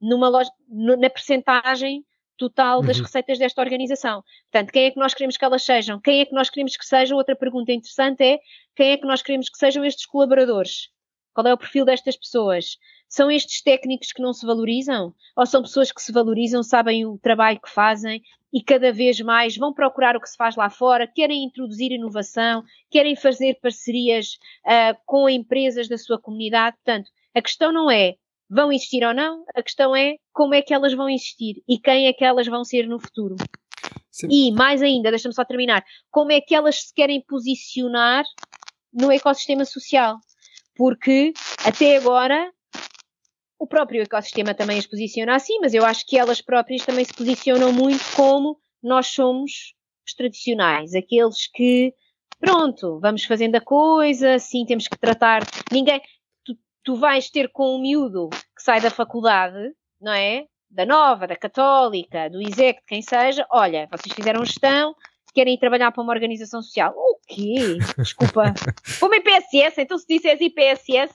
[0.00, 0.30] numa
[0.68, 2.04] na percentagem
[2.38, 3.02] total das uhum.
[3.02, 4.22] receitas desta organização.
[4.52, 6.00] Portanto, quem é que nós queremos que elas sejam?
[6.00, 7.18] Quem é que nós queremos que sejam?
[7.18, 8.38] Outra pergunta interessante é
[8.76, 10.90] quem é que nós queremos que sejam estes colaboradores?
[11.34, 12.78] Qual é o perfil destas pessoas?
[13.14, 15.14] São estes técnicos que não se valorizam?
[15.36, 18.20] Ou são pessoas que se valorizam, sabem o trabalho que fazem
[18.52, 22.64] e cada vez mais vão procurar o que se faz lá fora, querem introduzir inovação,
[22.90, 26.76] querem fazer parcerias uh, com empresas da sua comunidade?
[26.84, 28.16] Portanto, a questão não é
[28.50, 32.08] vão existir ou não, a questão é como é que elas vão existir e quem
[32.08, 33.36] é que elas vão ser no futuro.
[34.10, 34.26] Sim.
[34.28, 38.24] E mais ainda, deixa-me só terminar, como é que elas se querem posicionar
[38.92, 40.18] no ecossistema social?
[40.74, 41.32] Porque
[41.64, 42.52] até agora
[43.64, 47.14] o próprio ecossistema também as posiciona assim, mas eu acho que elas próprias também se
[47.14, 49.74] posicionam muito como nós somos
[50.06, 51.94] os tradicionais, aqueles que
[52.38, 55.42] pronto, vamos fazendo a coisa, sim, temos que tratar.
[55.72, 56.00] Ninguém.
[56.44, 60.44] Tu, tu vais ter com um miúdo que sai da faculdade, não é?
[60.70, 64.92] da Nova, da Católica, do ISEC, de quem seja, olha, vocês fizeram gestão,
[65.32, 66.92] querem ir trabalhar para uma organização social.
[66.96, 67.78] O quê?
[67.96, 68.52] Desculpa.
[68.98, 71.14] para uma IPSS, então se disseres IPSS,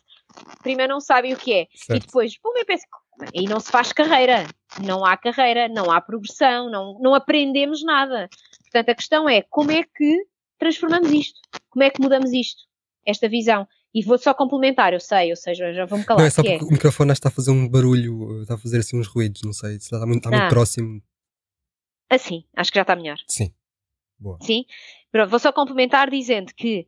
[0.62, 1.68] primeiro não sabem o que é.
[1.74, 2.04] Certo.
[2.04, 2.88] E depois, para uma IPSS,
[3.34, 4.48] e não se faz carreira.
[4.82, 8.30] Não há carreira, não há progressão, não, não aprendemos nada.
[8.62, 10.26] Portanto, a questão é como é que
[10.58, 11.40] transformamos isto?
[11.70, 12.64] Como é que mudamos isto?
[13.06, 13.68] Esta visão.
[13.94, 16.22] E vou só complementar, eu sei, ou seja, já vou-me calar.
[16.22, 16.68] Não, é só porque é.
[16.68, 19.78] o microfone está a fazer um barulho, está a fazer assim uns ruídos, não sei,
[19.78, 20.50] está muito, está muito ah.
[20.50, 21.02] próximo.
[22.10, 23.18] Assim, acho que já está melhor.
[23.28, 23.52] Sim.
[24.20, 24.38] Boa.
[24.42, 24.66] Sim.
[25.12, 26.88] Pronto, vou só complementar dizendo que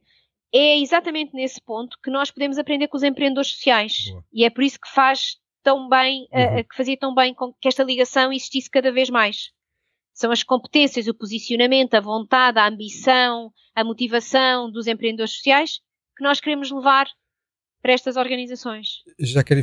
[0.54, 4.06] é exatamente nesse ponto que nós podemos aprender com os empreendedores sociais.
[4.10, 4.26] Boa.
[4.34, 6.60] E é por isso que faz tão bem, eh, uhum.
[6.60, 9.52] uh, que fazia tão bem com que esta ligação existisse cada vez mais.
[10.14, 15.80] São as competências, o posicionamento, a vontade, a ambição, a motivação dos empreendedores sociais
[16.18, 17.08] que nós queremos levar
[17.82, 19.04] para estas organizações.
[19.20, 19.62] Já quero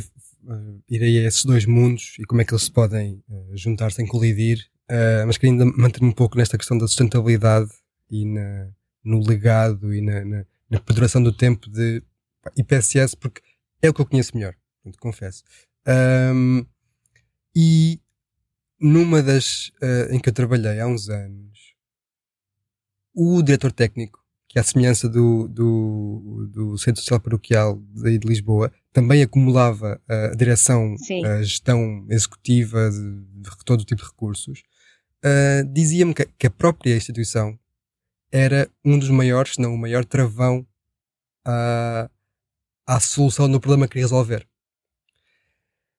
[0.89, 4.05] ir a esses dois mundos e como é que eles se podem uh, juntar sem
[4.07, 7.69] colidir, uh, mas queria ainda manter-me um pouco nesta questão da sustentabilidade
[8.09, 8.69] e na,
[9.03, 12.03] no legado e na, na, na perduração do tempo de
[12.57, 13.41] IPSS, porque
[13.81, 14.55] é o que eu conheço melhor,
[14.99, 15.43] confesso.
[15.87, 16.65] Um,
[17.55, 17.99] e
[18.79, 19.71] numa das
[20.11, 21.75] em que eu trabalhei há uns anos,
[23.13, 28.73] o diretor técnico que à semelhança do, do, do Centro Social Paroquial de, de Lisboa,
[28.91, 34.63] também acumulava a direção, a gestão executiva de, de, todo tipo de recursos,
[35.23, 37.57] uh, dizia-me que, que, a própria instituição
[38.31, 40.65] era um dos maiores, se não o maior travão
[41.45, 42.09] à,
[42.85, 44.47] à solução do problema que queria resolver.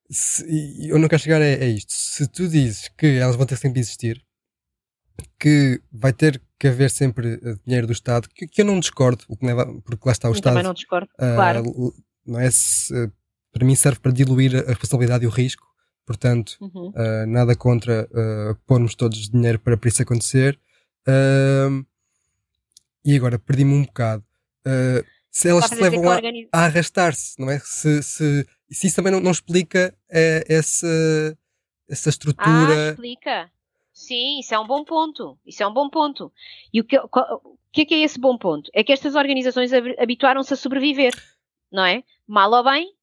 [0.08, 0.44] Se,
[0.88, 1.92] eu não quero chegar a, a isto.
[1.92, 4.24] Se tu dizes que elas vão ter sempre existir,
[5.38, 9.24] que vai ter que haver sempre eh, dinheiro do Estado, que, que eu não discordo,
[9.28, 10.52] o que leva, porque lá está o eu Estado.
[10.52, 11.94] Também não discordo, uh, claro.
[12.26, 13.12] Não é, se, uh,
[13.52, 15.66] para mim serve para diluir a responsabilidade e o risco,
[16.04, 16.88] portanto, uhum.
[16.90, 18.08] uh, nada contra
[18.66, 20.58] pormos todos dinheiro para, para isso acontecer.
[23.04, 24.24] E agora, perdi-me um bocado.
[25.30, 26.20] se elas se levam a,
[26.52, 27.58] a arrastar-se, não é?
[27.60, 31.38] Se, se, se isso também não, não explica essa,
[31.88, 32.88] essa estrutura.
[32.88, 33.50] Ah, explica
[34.00, 35.38] Sim, isso é um bom ponto.
[35.44, 36.32] Isso é um bom ponto.
[36.72, 38.70] E o que, o que é que é esse bom ponto?
[38.72, 41.12] É que estas organizações habituaram-se a sobreviver,
[41.70, 42.02] não é?
[42.26, 42.94] Mal ou bem,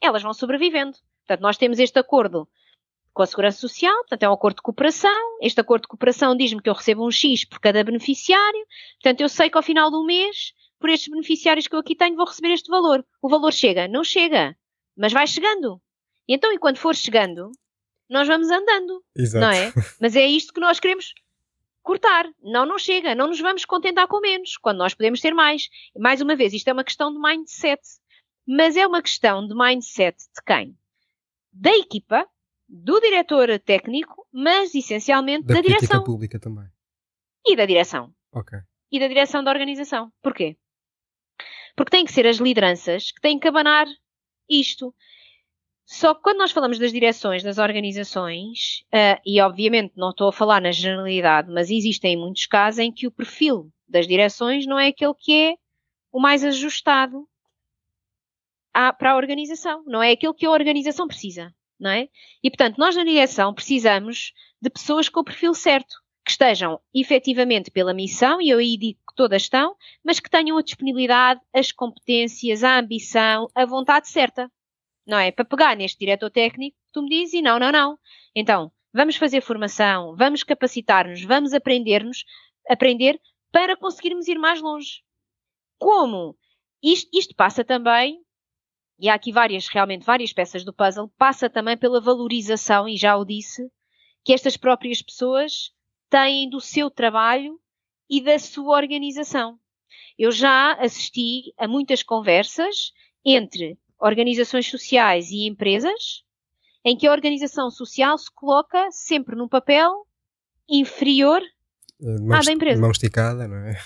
[0.00, 0.96] elas vão sobrevivendo.
[1.26, 2.48] Portanto, nós temos este acordo
[3.14, 5.38] com a Segurança Social, portanto, é um acordo de cooperação.
[5.40, 8.66] Este acordo de cooperação diz-me que eu recebo um X por cada beneficiário.
[9.00, 12.16] Portanto, eu sei que ao final do mês, por estes beneficiários que eu aqui tenho,
[12.16, 13.06] vou receber este valor.
[13.22, 13.86] O valor chega?
[13.86, 14.56] Não chega,
[14.96, 15.80] mas vai chegando.
[16.26, 17.52] E então, enquanto for chegando,
[18.10, 19.44] nós vamos andando, Exato.
[19.44, 19.72] não é?
[20.00, 21.14] Mas é isto que nós queremos
[21.84, 22.28] cortar.
[22.42, 23.14] Não, não chega.
[23.14, 25.68] Não nos vamos contentar com menos, quando nós podemos ter mais.
[25.96, 27.80] Mais uma vez, isto é uma questão de mindset.
[28.44, 30.76] Mas é uma questão de mindset de quem?
[31.52, 32.28] Da equipa,
[32.68, 36.02] do diretor técnico, mas essencialmente da, da direção.
[36.02, 36.66] pública também.
[37.46, 38.12] E da direção.
[38.32, 38.58] Ok.
[38.90, 40.10] E da direção da organização.
[40.22, 40.56] Porquê?
[41.76, 43.86] Porque têm que ser as lideranças que têm que abanar
[44.48, 44.94] isto.
[45.84, 50.32] Só que quando nós falamos das direções das organizações, uh, e obviamente não estou a
[50.32, 54.88] falar na generalidade, mas existem muitos casos em que o perfil das direções não é
[54.88, 55.54] aquele que é
[56.10, 57.28] o mais ajustado
[58.72, 62.08] à, para a organização, não é aquele que a organização precisa, não é?
[62.42, 67.70] E portanto, nós na direção precisamos de pessoas com o perfil certo, que estejam efetivamente
[67.70, 71.70] pela missão, e eu aí digo que todas estão, mas que tenham a disponibilidade, as
[71.70, 74.50] competências, a ambição, a vontade certa
[75.06, 75.30] não é?
[75.30, 77.98] Para pegar neste diretor técnico, tu me dizes, e não, não, não.
[78.34, 82.24] Então, vamos fazer formação, vamos capacitar-nos, vamos aprender-nos,
[82.68, 83.20] aprender
[83.52, 85.02] para conseguirmos ir mais longe.
[85.78, 86.36] Como?
[86.82, 88.20] Isto, isto passa também,
[88.98, 93.16] e há aqui várias, realmente várias peças do puzzle, passa também pela valorização, e já
[93.16, 93.70] o disse,
[94.24, 95.72] que estas próprias pessoas
[96.08, 97.58] têm do seu trabalho
[98.08, 99.58] e da sua organização.
[100.18, 102.92] Eu já assisti a muitas conversas
[103.24, 106.24] entre organizações sociais e empresas,
[106.84, 110.06] em que a organização social se coloca sempre num papel
[110.68, 111.42] inferior
[112.00, 112.80] Mão, à da empresa.
[112.80, 113.80] mão esticada, não é?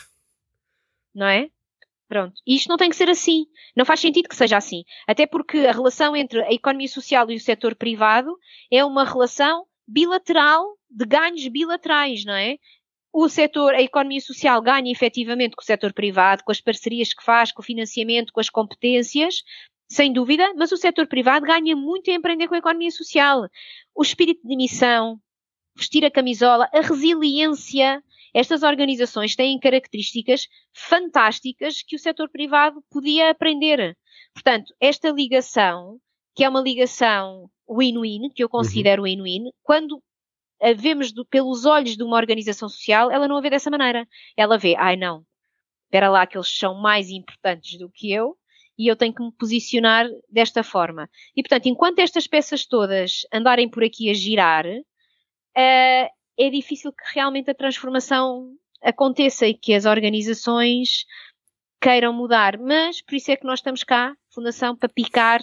[1.14, 1.50] não é?
[2.08, 2.40] Pronto.
[2.46, 3.46] E isto não tem que ser assim.
[3.76, 4.82] Não faz sentido que seja assim.
[5.06, 8.34] Até porque a relação entre a economia social e o setor privado
[8.72, 12.56] é uma relação bilateral, de ganhos bilaterais, não é?
[13.12, 17.22] O setor, a economia social ganha efetivamente com o setor privado, com as parcerias que
[17.22, 19.42] faz, com o financiamento, com as competências,
[19.88, 23.48] sem dúvida, mas o setor privado ganha muito em empreender com a economia social.
[23.94, 25.18] O espírito de missão,
[25.74, 28.02] vestir a camisola, a resiliência,
[28.38, 33.96] estas organizações têm características fantásticas que o setor privado podia aprender.
[34.32, 35.98] Portanto, esta ligação,
[36.34, 40.02] que é uma ligação win-win, que eu considero win-win, quando
[40.60, 44.06] a vemos do- pelos olhos de uma organização social, ela não a vê dessa maneira.
[44.36, 45.24] Ela vê, ai não,
[45.84, 48.36] espera lá que eles são mais importantes do que eu
[48.78, 51.08] e eu tenho que me posicionar desta forma.
[51.36, 54.64] E, portanto, enquanto estas peças todas andarem por aqui a girar,
[55.56, 56.08] eh,
[56.38, 61.04] é difícil que realmente a transformação aconteça e que as organizações
[61.80, 62.58] queiram mudar.
[62.58, 65.40] Mas por isso é que nós estamos cá, Fundação, para picar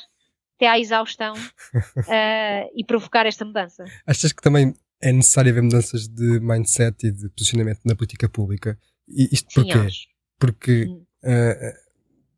[0.56, 1.34] até à exaustão
[2.08, 3.84] eh, e provocar esta mudança.
[4.08, 8.80] Achas que também é necessário haver mudanças de mindset e de posicionamento na política pública?
[9.08, 9.78] E isto Sim, porquê?
[9.78, 10.08] acho.
[10.40, 10.88] Porque
[11.24, 11.74] ah,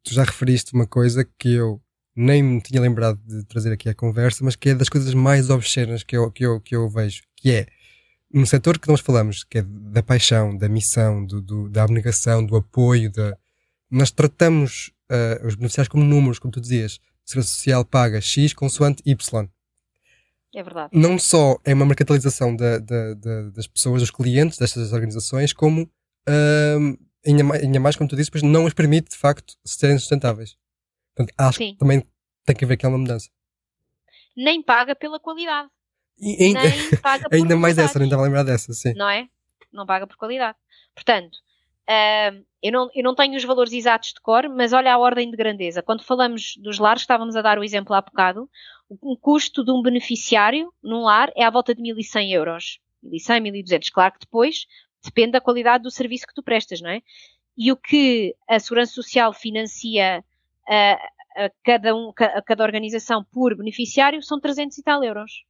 [0.03, 1.81] tu já referiste uma coisa que eu
[2.15, 5.49] nem me tinha lembrado de trazer aqui à conversa, mas que é das coisas mais
[5.49, 7.67] obscenas que eu, que eu, que eu vejo, que é
[8.33, 12.45] no setor que nós falamos, que é da paixão, da missão, do, do- da abnegação,
[12.45, 13.37] do apoio, da,
[13.89, 16.99] nós tratamos ah, os beneficiários como números, como tu dizias.
[17.03, 19.49] A Segurança Social paga X consoante Y
[20.55, 20.89] É verdade.
[20.93, 25.89] não só é uma mercantilização da- da- da- das pessoas, dos clientes destas organizações, como
[26.27, 29.97] ahm, ainda, mais, ainda mais, como tu disse, pois não os permite de facto serem
[29.97, 30.57] sustentáveis.
[31.15, 31.71] Portanto, acho Sim.
[31.73, 32.05] que também
[32.45, 33.29] tem que haver aqui uma mudança.
[34.35, 35.69] Nem paga pela qualidade.
[36.19, 38.93] E ainda, Nem paga por ainda mais essa, nem estava a lembrar dessa, sim.
[38.95, 39.27] não é?
[39.71, 40.57] Não paga por qualidade.
[40.95, 41.37] Portanto,
[41.87, 45.29] ahm, eu, não, eu não tenho os valores exatos de cor, mas olha a ordem
[45.29, 45.83] de grandeza.
[45.83, 48.49] Quando falamos dos lares, estávamos a dar o exemplo há bocado,
[48.89, 52.79] o, o custo de um beneficiário num lar é à volta de 1.100 euros.
[53.03, 53.91] 1.100, 1.200.
[53.91, 54.65] Claro que depois
[55.03, 57.01] depende da qualidade do serviço que tu prestas, não é?
[57.57, 60.23] E o que a Segurança Social financia
[60.67, 60.93] a,
[61.35, 65.43] a cada, um, a cada organização por beneficiário são 300 e tal euros.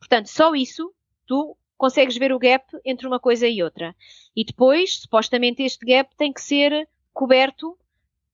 [0.00, 0.92] Portanto, só isso
[1.26, 3.94] tu consegues ver o gap entre uma coisa e outra.
[4.34, 7.78] E depois, supostamente, este gap tem que ser coberto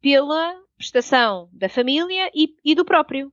[0.01, 3.33] pela prestação da família e, e do próprio.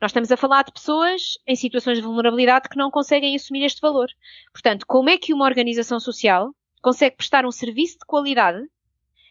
[0.00, 3.80] Nós estamos a falar de pessoas em situações de vulnerabilidade que não conseguem assumir este
[3.80, 4.08] valor.
[4.52, 8.62] Portanto, como é que uma organização social consegue prestar um serviço de qualidade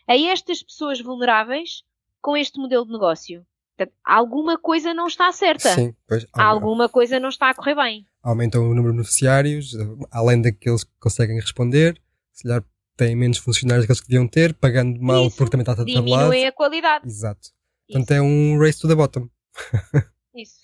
[0.08, 1.84] a estas pessoas vulneráveis
[2.22, 3.46] com este modelo de negócio?
[3.76, 5.74] Portanto, alguma coisa não está certa.
[5.74, 8.06] Sim, pois, Alguma coisa não está a correr bem.
[8.22, 9.72] aumentam o número de beneficiários,
[10.12, 12.00] além daqueles que conseguem responder,
[12.32, 12.64] se calhar
[12.96, 16.06] têm menos funcionários daqueles que deviam ter, pagando mal Isso, porque também está tabelado.
[16.06, 17.08] Diminuem a qualidade.
[17.08, 17.42] Exato.
[17.42, 17.54] Isso.
[17.88, 19.28] Portanto, é um race to the bottom.
[20.36, 20.56] Isso.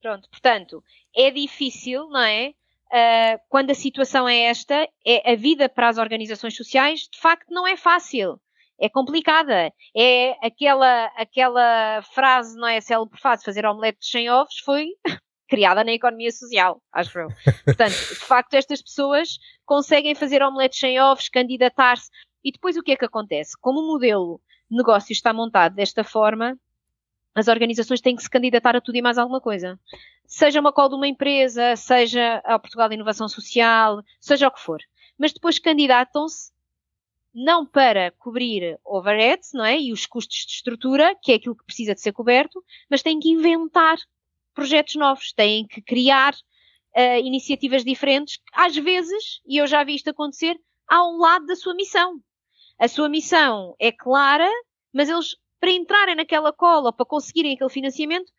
[0.00, 0.82] Pronto, portanto,
[1.14, 2.54] é difícil, não é?
[2.90, 7.52] Ah, quando a situação é esta, é a vida para as organizações sociais, de facto,
[7.52, 8.40] não é fácil.
[8.80, 9.72] É complicada.
[9.96, 12.80] É aquela, aquela frase, não é?
[12.80, 14.88] Célebre frase, fazer omeletes sem ovos, foi
[15.48, 17.28] criada na economia social, acho eu.
[17.64, 22.10] Portanto, de facto, estas pessoas conseguem fazer omeletes sem ovos, candidatar-se.
[22.44, 23.56] E depois o que é que acontece?
[23.60, 26.56] Como o modelo de negócio está montado desta forma,
[27.34, 29.78] as organizações têm que se candidatar a tudo e mais alguma coisa.
[30.26, 34.60] Seja uma call de uma empresa, seja a Portugal de Inovação Social, seja o que
[34.60, 34.80] for.
[35.16, 36.52] Mas depois candidatam-se
[37.38, 39.80] não para cobrir overheads, não é?
[39.80, 43.20] E os custos de estrutura, que é aquilo que precisa de ser coberto, mas têm
[43.20, 43.96] que inventar
[44.52, 50.10] projetos novos, têm que criar uh, iniciativas diferentes, às vezes, e eu já vi isto
[50.10, 50.58] acontecer,
[50.88, 52.20] ao lado da sua missão.
[52.76, 54.50] A sua missão é clara,
[54.92, 58.32] mas eles para entrarem naquela cola para conseguirem aquele financiamento,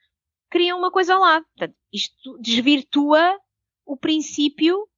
[0.49, 1.45] criam uma coisa ao lado.
[1.55, 3.39] Portanto, isto desvirtua
[3.85, 4.88] o princípio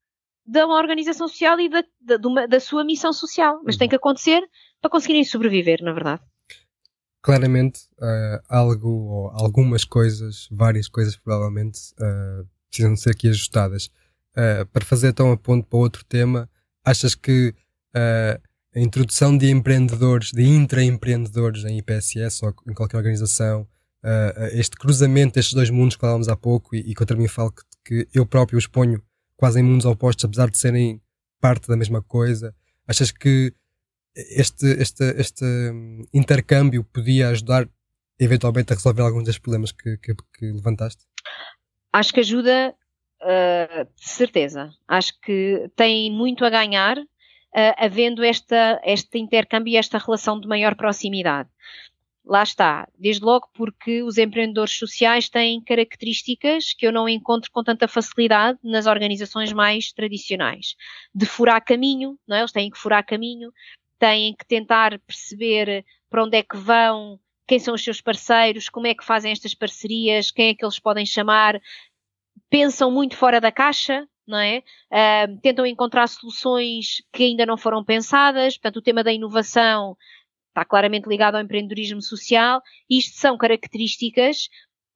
[0.51, 3.61] da uma organização social e da, da, uma, da sua missão social.
[3.63, 4.41] Mas tem que acontecer
[4.81, 6.21] para conseguirem sobreviver, na verdade.
[7.21, 13.85] Claramente, uh, algo ou algumas coisas, várias coisas provavelmente, uh, precisam ser aqui ajustadas.
[14.31, 16.49] Uh, para fazer então a ponto para outro tema,
[16.83, 17.53] achas que
[17.93, 23.67] a introdução de empreendedores, de intraempreendedores em IPSS ou em qualquer organização,
[24.53, 27.63] este cruzamento destes dois mundos que falávamos há pouco e, e contra mim falo que,
[27.83, 29.03] que, eu próprio os ponho
[29.41, 31.01] quase em mundos opostos, apesar de serem
[31.39, 32.53] parte da mesma coisa.
[32.87, 33.51] Achas que
[34.15, 35.45] este, este, este
[36.13, 37.67] intercâmbio podia ajudar
[38.19, 41.03] eventualmente a resolver alguns dos problemas que, que, que levantaste?
[41.91, 42.75] Acho que ajuda,
[43.23, 44.69] uh, de certeza.
[44.87, 50.47] Acho que tem muito a ganhar uh, havendo esta, este intercâmbio e esta relação de
[50.47, 51.49] maior proximidade.
[52.23, 57.63] Lá está, desde logo porque os empreendedores sociais têm características que eu não encontro com
[57.63, 60.75] tanta facilidade nas organizações mais tradicionais.
[61.13, 62.39] De furar caminho, não é?
[62.41, 63.51] eles têm que furar caminho,
[63.97, 68.87] têm que tentar perceber para onde é que vão, quem são os seus parceiros, como
[68.87, 71.59] é que fazem estas parcerias, quem é que eles podem chamar,
[72.49, 74.63] pensam muito fora da caixa, não é?
[74.91, 79.97] Uh, tentam encontrar soluções que ainda não foram pensadas, portanto o tema da inovação
[80.51, 82.61] está claramente ligado ao empreendedorismo social.
[82.89, 84.49] Isto são características,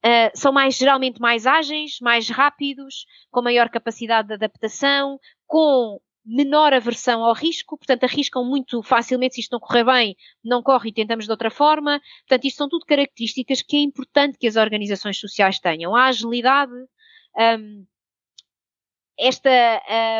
[0.04, 6.74] uh, são mais geralmente mais ágeis, mais rápidos, com maior capacidade de adaptação, com menor
[6.74, 10.92] aversão ao risco, portanto arriscam muito facilmente se isto não correr bem, não corre e
[10.92, 12.00] tentamos de outra forma.
[12.26, 15.94] Portanto, isto são tudo características que é importante que as organizações sociais tenham.
[15.94, 16.72] A agilidade,
[17.38, 17.86] um,
[19.16, 19.50] esta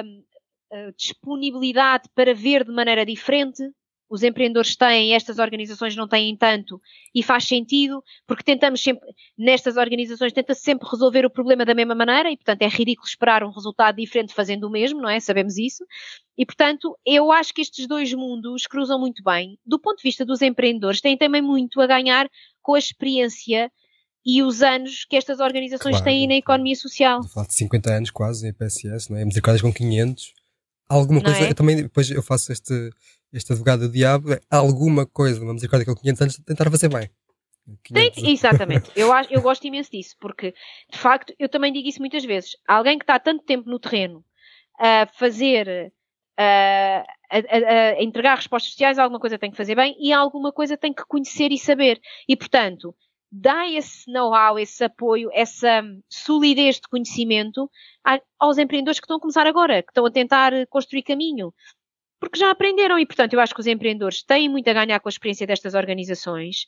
[0.04, 3.62] um, disponibilidade para ver de maneira diferente,
[4.08, 6.80] os empreendedores têm, estas organizações não têm tanto,
[7.14, 11.94] e faz sentido, porque tentamos sempre, nestas organizações, tenta-se sempre resolver o problema da mesma
[11.94, 15.18] maneira, e portanto é ridículo esperar um resultado diferente fazendo o mesmo, não é?
[15.18, 15.84] Sabemos isso.
[16.38, 19.58] E portanto, eu acho que estes dois mundos cruzam muito bem.
[19.64, 22.28] Do ponto de vista dos empreendedores, têm também muito a ganhar
[22.62, 23.70] com a experiência
[24.24, 27.20] e os anos que estas organizações claro, têm na economia social.
[27.20, 29.24] Estou a falar de 50 anos quase em PSS, não é?
[29.24, 30.34] Misericórdias com 500.
[30.88, 31.50] Alguma coisa, é?
[31.50, 32.90] eu também, depois eu faço este,
[33.32, 37.10] este advogado do diabo, é alguma coisa, uma misericórdia com 500 anos, tentar fazer bem.
[37.92, 40.54] Tem, exatamente, eu, acho, eu gosto imenso disso, porque
[40.88, 42.56] de facto eu também digo isso muitas vezes.
[42.66, 44.24] Alguém que está tanto tempo no terreno
[44.78, 45.92] a fazer,
[46.36, 50.76] a, a, a, entregar respostas sociais, alguma coisa tem que fazer bem e alguma coisa
[50.76, 52.00] tem que conhecer e saber.
[52.28, 52.94] E portanto,
[53.30, 57.70] dá esse know-how, esse apoio, essa solidez de conhecimento
[58.38, 61.52] aos empreendedores que estão a começar agora, que estão a tentar construir caminho.
[62.18, 65.08] Porque já aprenderam e, portanto, eu acho que os empreendedores têm muito a ganhar com
[65.08, 66.66] a experiência destas organizações,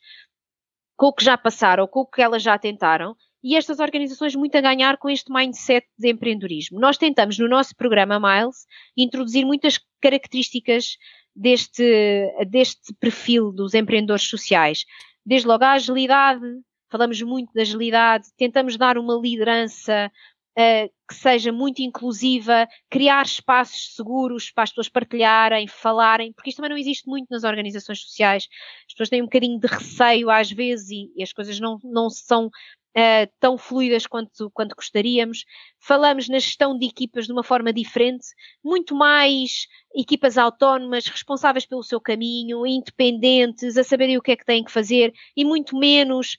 [0.97, 4.57] com o que já passaram, com o que elas já tentaram, e estas organizações muito
[4.57, 6.81] a ganhar com este mindset de empreendedorismo.
[6.81, 10.99] Nós tentamos, no nosso programa Miles, introduzir muitas características
[11.35, 14.85] deste, deste perfil dos empreendedores sociais
[15.25, 16.45] desde logo a agilidade,
[16.91, 20.11] falamos muito da agilidade, tentamos dar uma liderança
[20.59, 26.59] uh, que seja muito inclusiva, criar espaços seguros para as pessoas partilharem, falarem, porque isto
[26.59, 28.49] também não existe muito nas organizações sociais.
[28.87, 32.11] As pessoas têm um bocadinho de receio às vezes e, e as coisas não, não
[32.11, 32.51] são
[32.97, 35.45] Uh, tão fluidas quanto, quanto gostaríamos.
[35.79, 38.27] Falamos na gestão de equipas de uma forma diferente,
[38.65, 44.45] muito mais equipas autónomas, responsáveis pelo seu caminho, independentes, a saberem o que é que
[44.45, 46.37] têm que fazer e muito menos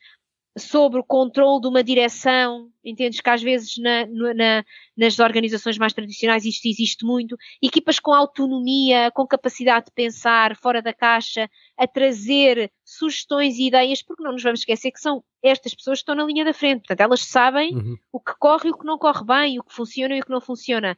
[0.60, 4.64] sobre o controle de uma direção, entendes que às vezes na, na,
[4.95, 10.82] nas organizações mais tradicionais isto existe muito, equipas com autonomia, com capacidade de pensar fora
[10.82, 15.74] da caixa, a trazer sugestões e ideias, porque não nos vamos esquecer que são estas
[15.74, 17.97] pessoas que estão na linha da frente, portanto elas sabem uhum.
[18.12, 20.32] o que corre e o que não corre bem, o que funciona e o que
[20.32, 20.97] não funciona.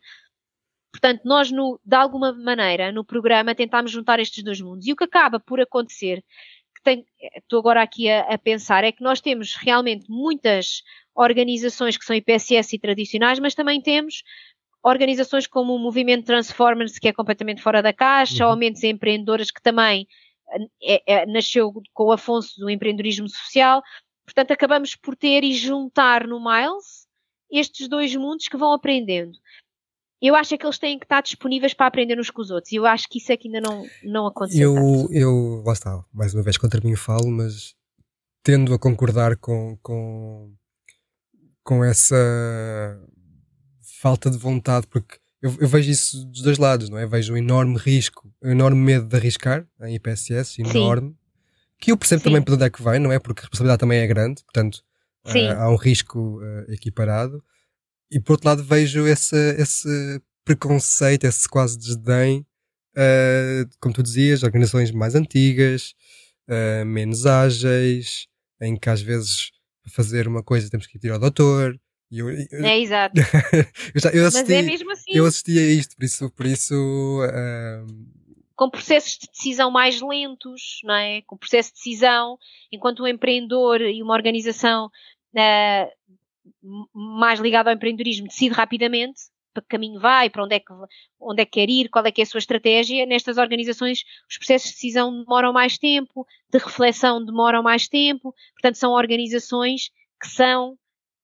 [0.92, 4.86] Portanto, nós, no, de alguma maneira, no programa, tentámos juntar estes dois mundos.
[4.86, 6.22] E o que acaba por acontecer
[6.82, 7.06] que tenho,
[7.36, 10.82] estou agora aqui a, a, pensar, é que nós temos realmente muitas
[11.16, 14.24] organizações que são IPSS e tradicionais, mas também temos
[14.84, 18.52] organizações como o Movimento Transformers, que é completamente fora da caixa, uhum.
[18.52, 20.08] ou mentes empreendedoras, que também
[20.82, 23.82] é, é, nasceu com o Afonso do empreendedorismo social.
[24.26, 27.08] Portanto, acabamos por ter e juntar no Miles
[27.52, 29.38] estes dois mundos que vão aprendendo
[30.22, 32.72] eu acho é que eles têm que estar disponíveis para aprender uns com os outros.
[32.72, 34.76] E eu acho que isso é que ainda não, não aconteceu.
[34.76, 35.14] Eu, tanto.
[35.14, 37.76] eu, lá está, mais uma vez contra mim falo, mas
[38.44, 40.54] tendo a concordar com, com,
[41.64, 42.16] com essa
[44.00, 47.08] falta de vontade, porque eu, eu, vejo isso dos dois lados, não é?
[47.08, 51.18] Vejo um enorme risco, um enorme medo de arriscar em IPSS, enorme, Sim.
[51.80, 52.26] que eu percebo Sim.
[52.26, 53.18] também para onde é que vai, não é?
[53.18, 54.84] Porque a responsabilidade também é grande, portanto
[55.26, 57.44] uh, há um risco uh, equiparado
[58.12, 62.46] e por outro lado vejo esse, esse preconceito, esse quase desdém,
[62.96, 65.94] uh, como tu dizias, organizações mais antigas,
[66.50, 68.28] uh, menos ágeis,
[68.62, 69.52] em que às vezes
[69.82, 71.80] para fazer uma coisa temos que ir ao doutor.
[72.12, 73.16] Eu, eu, é exato.
[73.96, 75.12] eu, já, eu assisti, Mas é mesmo assim.
[75.14, 76.32] Eu assisti a isto, por isso.
[76.32, 78.22] Por isso uh,
[78.56, 81.22] com processos de decisão mais lentos, não é?
[81.24, 82.38] Com processo de decisão,
[82.72, 85.92] enquanto um empreendedor e uma organização uh,
[86.94, 89.22] mais ligado ao empreendedorismo decide rapidamente,
[89.54, 90.74] para que caminho vai, para onde é que,
[91.20, 93.06] onde é que quer ir, qual é que é a sua estratégia.
[93.06, 98.76] Nestas organizações, os processos de decisão demoram mais tempo, de reflexão demoram mais tempo, portanto,
[98.76, 99.90] são organizações
[100.22, 100.78] que são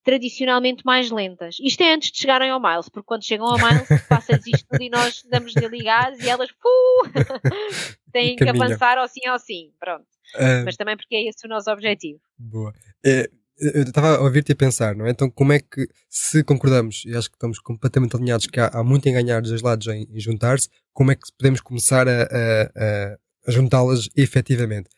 [0.03, 1.57] tradicionalmente mais lentas.
[1.59, 4.89] Isto é antes de chegarem ao Miles, porque quando chegam ao Miles, passa-lhes isto e
[4.89, 6.49] nós damos de ligados e elas
[8.13, 9.73] têm que avançar ao sim ao sim.
[9.77, 10.07] Pronto.
[10.35, 12.21] Uh, Mas também porque é esse o nosso objetivo.
[12.37, 12.73] Boa.
[13.05, 13.29] É,
[13.59, 15.11] eu estava a ouvir-te a pensar, não é?
[15.11, 18.83] Então, como é que, se concordamos, e acho que estamos completamente alinhados que há, há
[18.83, 22.23] muito em ganhar dos dois lados em, em juntar-se, como é que podemos começar a,
[22.23, 24.89] a, a, juntá-las efetivamente?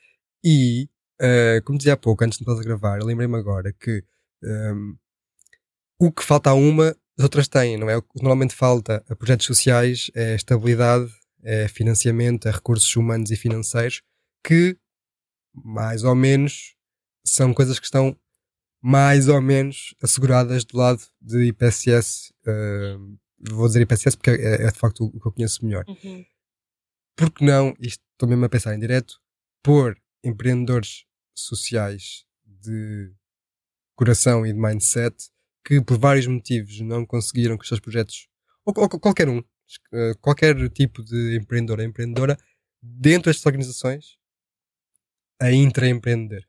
[0.43, 0.89] E,
[1.21, 4.03] uh, como dizia há pouco, antes de nós gravar, lembrei-me agora que
[4.43, 4.95] um,
[5.99, 7.97] o que falta a uma, as outras têm, não é?
[7.97, 11.11] O que normalmente falta a projetos sociais é estabilidade,
[11.43, 14.01] é financiamento, é recursos humanos e financeiros,
[14.43, 14.77] que
[15.53, 16.75] mais ou menos
[17.25, 18.17] são coisas que estão
[18.81, 22.33] mais ou menos asseguradas do lado de IPSS.
[22.47, 23.17] Uh,
[23.51, 25.85] vou dizer IPSS porque é, é, de facto o que eu conheço melhor.
[25.87, 26.25] Uhum.
[27.15, 29.19] Porque não, isto estou mesmo a pensar em direto,
[29.61, 31.05] pôr empreendedores
[31.35, 33.11] sociais de
[33.95, 35.15] coração e de mindset
[35.63, 38.27] que por vários motivos não conseguiram que os seus projetos,
[38.65, 42.37] ou, ou qualquer um, uh, qualquer tipo de empreendedor ou empreendedora,
[42.81, 44.17] dentro destas organizações,
[45.39, 46.48] a intraempreender.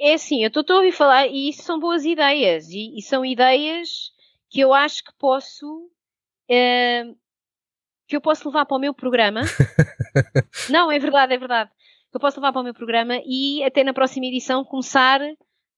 [0.00, 3.24] É, assim, eu estou a ouvir falar e isso são boas ideias e, e são
[3.24, 4.12] ideias
[4.48, 5.66] que eu acho que posso
[6.50, 7.16] uh,
[8.06, 9.40] que eu posso levar para o meu programa.
[10.70, 11.70] Não, é verdade, é verdade
[12.12, 15.18] que eu posso levar para o meu programa e até na próxima edição começar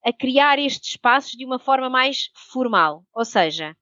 [0.04, 3.04] a criar estes espaços de uma forma mais formal.
[3.14, 3.76] Ou seja,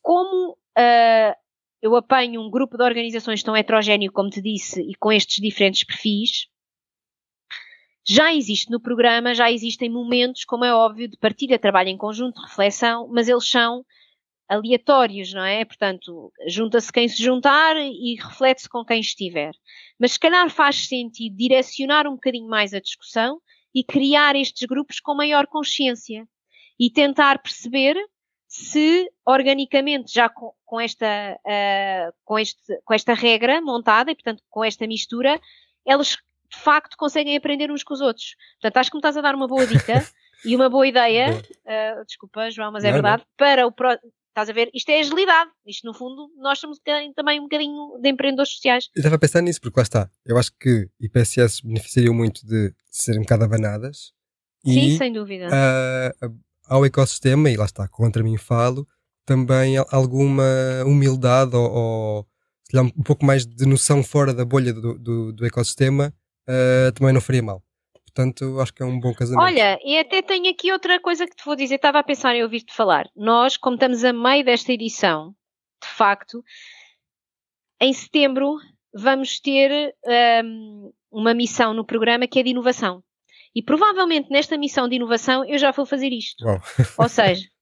[0.00, 1.34] como uh,
[1.82, 5.84] eu apanho um grupo de organizações tão heterogéneo, como te disse, e com estes diferentes
[5.84, 6.46] perfis,
[8.06, 12.40] já existe no programa, já existem momentos, como é óbvio, de partilha, trabalho em conjunto,
[12.40, 13.84] reflexão, mas eles são
[14.48, 15.64] aleatórios, não é?
[15.64, 19.52] Portanto, junta-se quem se juntar e reflete-se com quem estiver.
[19.98, 23.40] Mas se calhar faz sentido direcionar um bocadinho mais a discussão
[23.74, 26.28] e criar estes grupos com maior consciência
[26.78, 27.96] e tentar perceber
[28.46, 31.06] se organicamente já com, com esta,
[31.40, 35.40] uh, com, este, com esta regra montada e portanto com esta mistura,
[35.84, 36.16] eles
[36.54, 38.36] de facto conseguem aprender uns com os outros.
[38.60, 40.04] Portanto, acho que me estás a dar uma boa dica
[40.44, 43.36] e uma boa ideia, uh, desculpa João, mas é não, verdade, não.
[43.36, 43.98] para o,
[44.34, 44.68] Estás a ver?
[44.74, 45.48] Isto é agilidade.
[45.64, 46.80] Isto, no fundo, nós somos
[47.14, 48.86] também um bocadinho de empreendedores sociais.
[48.92, 50.10] Eu estava a pensar nisso, porque lá está.
[50.26, 54.12] Eu acho que IPSS beneficiariam muito de serem um bocado abanadas.
[54.66, 55.46] Sim, e, sem dúvida.
[55.46, 56.36] Uh,
[56.66, 58.88] ao ecossistema, e lá está, contra mim falo,
[59.24, 60.42] também alguma
[60.84, 62.28] humildade ou, ou
[62.74, 66.12] um pouco mais de noção fora da bolha do, do, do ecossistema
[66.48, 67.62] uh, também não faria mal.
[68.14, 69.42] Portanto, acho que é um bom casamento.
[69.42, 71.74] Olha, e até tenho aqui outra coisa que te vou dizer.
[71.76, 73.10] Estava a pensar em ouvir-te falar.
[73.16, 75.34] Nós, como estamos a meio desta edição,
[75.82, 76.42] de facto,
[77.80, 78.56] em setembro
[78.94, 79.92] vamos ter
[80.44, 83.02] um, uma missão no programa que é de inovação.
[83.54, 86.44] E provavelmente nesta missão de inovação eu já vou fazer isto.
[86.98, 87.48] Ou seja,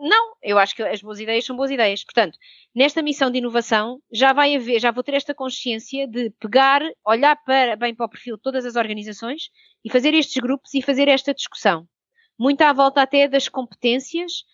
[0.00, 2.02] não, eu acho que as boas ideias são boas ideias.
[2.02, 2.38] Portanto,
[2.74, 7.36] nesta missão de inovação já vai haver, já vou ter esta consciência de pegar, olhar
[7.44, 9.50] para, bem para o perfil de todas as organizações
[9.84, 11.86] e fazer estes grupos e fazer esta discussão.
[12.38, 14.44] Muito à volta até das competências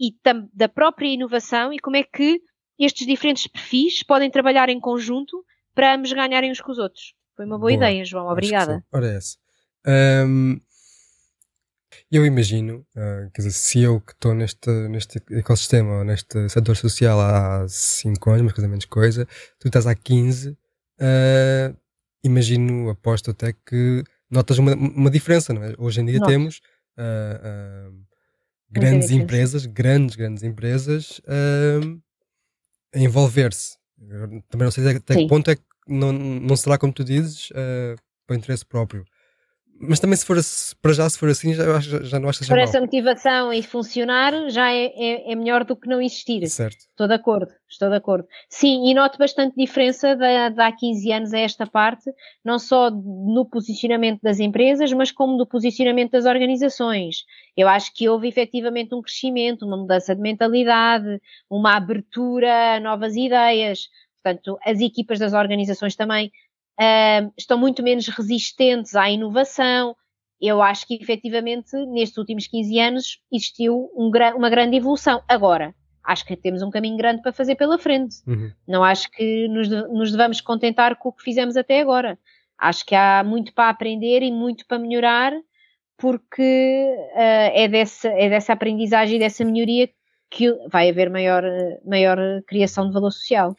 [0.00, 0.10] e
[0.52, 2.40] da própria inovação e como é que
[2.78, 5.44] estes diferentes perfis podem trabalhar em conjunto
[5.74, 7.14] para ambos ganharem uns com os outros.
[7.36, 7.72] Foi uma boa, boa.
[7.72, 8.28] ideia, João.
[8.28, 8.84] Obrigada.
[8.92, 9.38] Essa.
[9.86, 10.60] Um,
[12.10, 17.20] eu imagino, uh, quer dizer, se eu que estou neste, neste ecossistema, neste setor social
[17.20, 19.26] há 5 anos, mais coisa menos coisa,
[19.58, 20.56] tu estás há 15, uh,
[21.00, 21.74] ah,
[22.22, 25.74] imagino, aposto até que notas uma, uma diferença, não é?
[25.78, 26.30] Hoje em dia Nossa.
[26.30, 26.60] temos
[26.98, 28.04] uh,
[28.70, 31.20] grandes empresas, grandes, grandes empresas
[32.94, 33.76] a envolver-se.
[34.50, 35.20] Também não sei até Sim.
[35.20, 37.48] que ponto é que não, não será, como tu dizes,
[38.26, 39.04] para interesse próprio
[39.80, 40.36] mas também se for
[40.82, 43.52] para já, se for assim, já, já, já não acho que seja Por essa motivação
[43.52, 46.46] e funcionar, já é, é, é, melhor do que não existir.
[46.48, 46.76] Certo.
[46.78, 48.26] Estou de acordo, estou de acordo.
[48.48, 52.10] Sim, e noto bastante diferença de, de há 15 anos a esta parte,
[52.44, 57.24] não só no posicionamento das empresas, mas como no posicionamento das organizações.
[57.56, 63.14] Eu acho que houve efetivamente um crescimento, uma mudança de mentalidade, uma abertura a novas
[63.14, 63.88] ideias.
[64.22, 66.32] Portanto, as equipas das organizações também
[66.78, 69.96] uh, estão muito menos resistentes à inovação.
[70.40, 75.22] Eu acho que efetivamente nestes últimos 15 anos existiu um, uma grande evolução.
[75.28, 75.74] Agora,
[76.04, 78.16] acho que temos um caminho grande para fazer pela frente.
[78.26, 78.50] Uhum.
[78.66, 82.18] Não acho que nos, nos devamos contentar com o que fizemos até agora.
[82.56, 85.32] Acho que há muito para aprender e muito para melhorar,
[85.96, 89.88] porque uh, é, dessa, é dessa aprendizagem e dessa melhoria
[90.30, 91.42] que vai haver maior,
[91.84, 93.56] maior criação de valor social.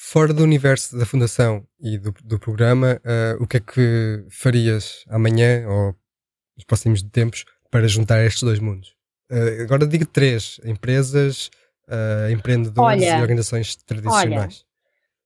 [0.00, 5.04] Fora do universo da Fundação e do, do programa, uh, o que é que farias
[5.08, 5.92] amanhã ou
[6.56, 8.94] nos próximos tempos para juntar estes dois mundos?
[9.28, 11.50] Uh, agora digo três: empresas,
[11.88, 14.64] uh, empreendedores olha, e organizações tradicionais.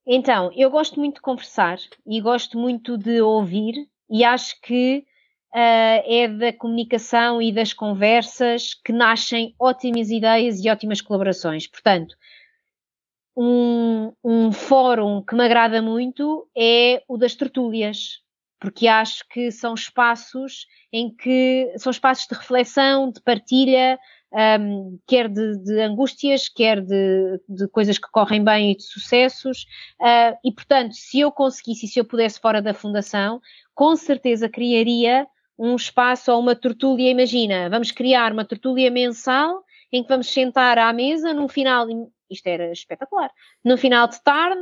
[0.07, 3.75] Olha, então, eu gosto muito de conversar e gosto muito de ouvir,
[4.09, 5.05] e acho que
[5.55, 11.66] uh, é da comunicação e das conversas que nascem ótimas ideias e ótimas colaborações.
[11.66, 12.16] Portanto,
[13.37, 18.20] um, um fórum que me agrada muito é o das tertúlias,
[18.61, 23.99] porque acho que são espaços em que são espaços de reflexão, de partilha,
[24.61, 29.66] um, quer de, de, angústias, quer de, de, coisas que correm bem e de sucessos.
[30.01, 33.41] Uh, e, portanto, se eu conseguisse, se eu pudesse fora da fundação,
[33.74, 35.26] com certeza criaria
[35.59, 37.11] um espaço ou uma tertúlia.
[37.11, 39.62] Imagina, vamos criar uma tertúlia mensal
[39.93, 41.87] em que vamos sentar à mesa num final,
[42.33, 43.30] isto era espetacular,
[43.64, 44.61] no final de tarde,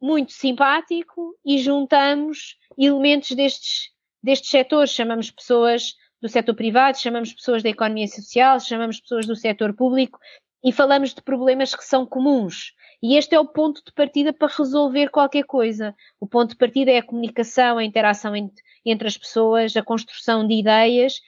[0.00, 3.90] muito simpático, e juntamos elementos destes,
[4.22, 9.36] destes setores, chamamos pessoas do setor privado, chamamos pessoas da economia social, chamamos pessoas do
[9.36, 10.18] setor público
[10.62, 12.72] e falamos de problemas que são comuns.
[13.02, 15.94] E este é o ponto de partida para resolver qualquer coisa.
[16.18, 20.46] O ponto de partida é a comunicação, a interação entre, entre as pessoas, a construção
[20.46, 21.20] de ideias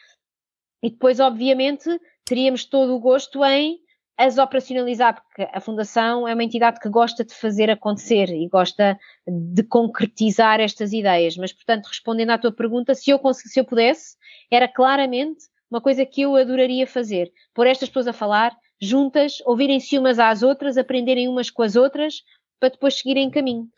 [0.82, 1.88] e depois, obviamente,
[2.24, 3.80] teríamos todo o gosto em
[4.18, 8.98] as operacionalizar, porque a Fundação é uma entidade que gosta de fazer acontecer e gosta
[9.26, 11.36] de concretizar estas ideias.
[11.36, 14.16] Mas, portanto, respondendo à tua pergunta, se eu, se eu pudesse,
[14.50, 17.30] era claramente uma coisa que eu adoraria fazer.
[17.54, 22.22] Pôr estas pessoas a falar, juntas, ouvirem-se umas às outras, aprenderem umas com as outras,
[22.58, 23.68] para depois seguirem em caminho.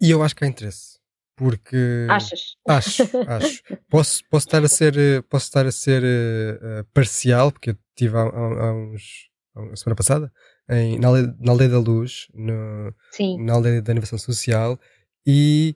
[0.00, 1.00] E eu acho que há interesse.
[1.34, 2.06] Porque.
[2.08, 2.56] Achas?
[2.66, 3.62] Acho, acho.
[3.90, 8.22] Posso, posso estar a ser, posso estar a ser uh, parcial, porque eu tive há,
[8.22, 9.30] há, uns.
[9.72, 10.32] a semana passada,
[10.70, 12.94] em, na, aldeia, na Aldeia da Luz, no,
[13.38, 14.78] na Aldeia da Inovação Social,
[15.26, 15.74] e.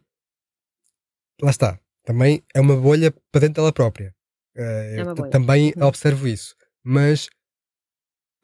[1.42, 1.80] Lá está.
[2.04, 4.14] Também é uma bolha para dentro dela própria.
[4.56, 5.86] Uh, é também uhum.
[5.86, 6.54] observo isso.
[6.82, 7.28] Mas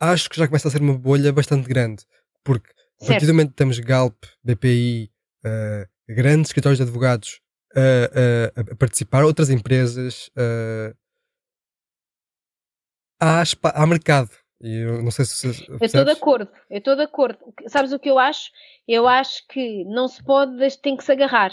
[0.00, 2.04] acho que já começa a ser uma bolha bastante grande.
[2.44, 2.70] Porque
[3.02, 5.10] a partir do momento que temos Galp, BPI,
[5.44, 7.40] uh, grandes escritórios de advogados
[7.74, 10.96] a, a, a participar, outras empresas, uh,
[13.20, 13.42] há,
[13.74, 14.30] há mercado.
[14.60, 15.46] E eu não sei se.
[15.68, 17.38] Eu estou de acordo, eu estou de acordo.
[17.66, 18.50] Sabes o que eu acho?
[18.88, 21.52] Eu acho que não se pode, tem que se agarrar.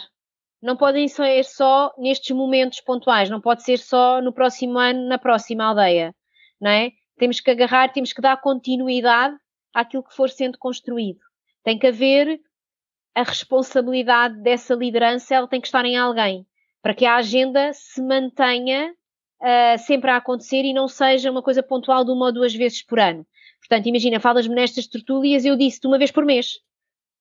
[0.61, 5.17] Não podem ser só nestes momentos pontuais, não pode ser só no próximo ano, na
[5.17, 6.15] próxima aldeia,
[6.61, 6.91] não é?
[7.17, 9.35] Temos que agarrar, temos que dar continuidade
[9.73, 11.19] àquilo que for sendo construído.
[11.65, 12.39] Tem que haver
[13.13, 16.47] a responsabilidade dessa liderança ela tem que estar em alguém,
[16.81, 18.93] para que a agenda se mantenha
[19.43, 22.81] uh, sempre a acontecer e não seja uma coisa pontual de uma ou duas vezes
[22.81, 23.27] por ano.
[23.59, 26.59] Portanto, imagina, falas-me nestas tertúlias, eu disse-te uma vez por mês.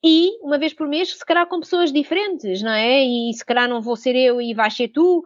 [0.04, 3.04] E uma vez por mês, se calhar com pessoas diferentes, não é?
[3.04, 5.24] E se calhar não vou ser eu e vais ser tu.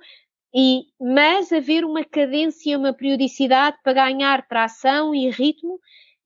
[0.54, 5.78] E, mas haver uma cadência, uma periodicidade para ganhar tração e ritmo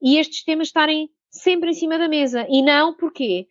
[0.03, 2.47] e estes temas estarem sempre em cima da mesa.
[2.49, 3.47] E não porquê?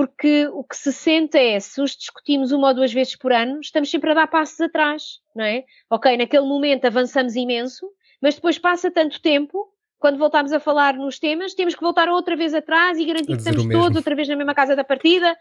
[0.00, 3.60] Porque o que se sente é, se os discutimos uma ou duas vezes por ano,
[3.60, 5.62] estamos sempre a dar passos atrás, não é?
[5.90, 7.86] Ok, naquele momento avançamos imenso,
[8.18, 12.34] mas depois passa tanto tempo, quando voltamos a falar nos temas, temos que voltar outra
[12.34, 15.36] vez atrás e garantir que estamos todos outra vez na mesma casa da partida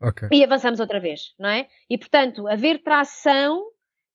[0.00, 0.28] okay.
[0.30, 1.66] e avançamos outra vez, não é?
[1.90, 3.64] E portanto, haver tração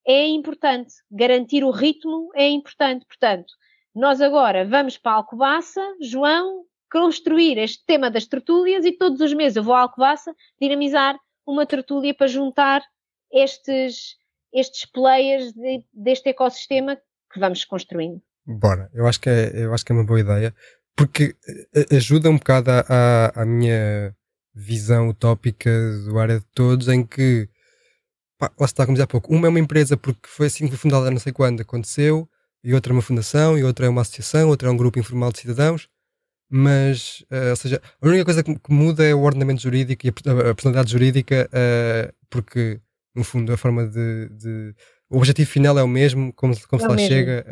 [0.07, 3.53] é importante, garantir o ritmo é importante, portanto,
[3.93, 9.33] nós agora vamos para a Alcobaça, João, construir este tema das tertúlias e todos os
[9.33, 12.83] meses eu vou à Alcobaça dinamizar uma tertúlia para juntar
[13.31, 14.15] estes,
[14.53, 16.97] estes players de, deste ecossistema
[17.31, 18.21] que vamos construindo.
[18.45, 20.55] Bora, eu acho que é, eu acho que é uma boa ideia,
[20.95, 21.35] porque
[21.75, 24.15] eh, ajuda um bocado à, minha
[24.53, 25.69] visão utópica
[26.05, 27.49] do área de todos, em que,
[28.37, 30.71] pá, lá está, como dizia há pouco, uma é uma empresa porque foi assim que
[30.71, 32.27] foi fundada não sei quando aconteceu,
[32.63, 35.31] e outra é uma fundação, e outra é uma associação, outra é um grupo informal
[35.31, 35.89] de cidadãos,
[36.49, 40.09] mas, uh, ou seja, a única coisa que, que, muda é o ordenamento jurídico e
[40.09, 42.79] a, a personalidade jurídica, uh, porque,
[43.13, 44.75] no fundo, a forma de, de,
[45.09, 47.07] O objetivo final é o mesmo, como, como é se lá mesmo.
[47.09, 47.45] chega,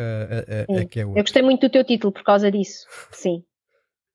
[0.69, 1.09] uh, é que é o.
[1.09, 3.43] Eu gostei muito do teu título por causa disso, sim.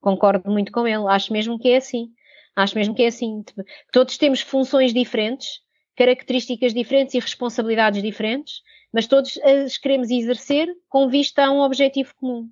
[0.01, 2.09] Concordo muito com ele, acho mesmo que é assim.
[2.57, 3.43] Acho mesmo que é assim.
[3.43, 3.63] Tipo,
[3.93, 5.61] todos temos funções diferentes,
[5.95, 8.63] características diferentes e responsabilidades diferentes,
[8.93, 12.49] mas todos as queremos exercer com vista a um objetivo comum.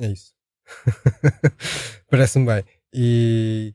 [0.00, 0.32] É isso.
[2.10, 2.64] Parece-me bem.
[2.92, 3.74] E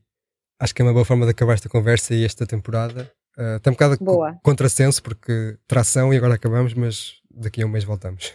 [0.59, 3.11] acho que é uma boa forma de acabar esta conversa e esta temporada.
[3.37, 4.37] Uh, está um bocado boa.
[4.43, 8.33] contrassenso porque tração e agora acabamos, mas daqui a um mês voltamos.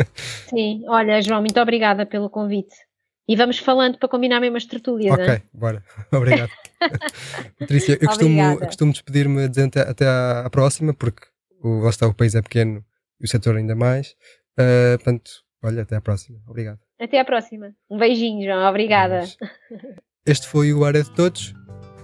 [0.48, 2.74] Sim, olha, João, muito obrigada pelo convite.
[3.28, 5.12] E vamos falando para combinar mesmo as tertúlias.
[5.12, 5.42] Ok, hein?
[5.52, 5.82] bora.
[6.12, 6.50] Obrigado.
[7.58, 11.26] Patrícia, eu costumo, eu costumo despedir-me dizendo até, até à, à próxima, porque
[11.60, 12.84] o, lá está, o país é pequeno
[13.20, 14.14] e o setor ainda mais.
[14.52, 15.30] Uh, portanto,
[15.66, 16.38] olha, até à próxima.
[16.46, 16.78] Obrigado.
[16.98, 17.74] Até à próxima.
[17.90, 18.68] Um beijinho, João.
[18.68, 19.24] Obrigada.
[20.24, 21.54] Este foi o Área de Todos,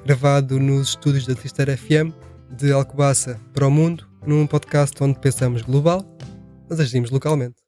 [0.05, 2.13] gravado nos estúdios da Tristeira FM,
[2.57, 6.05] de Alcobaça para o mundo, num podcast onde pensamos global,
[6.69, 7.62] mas agimos localmente.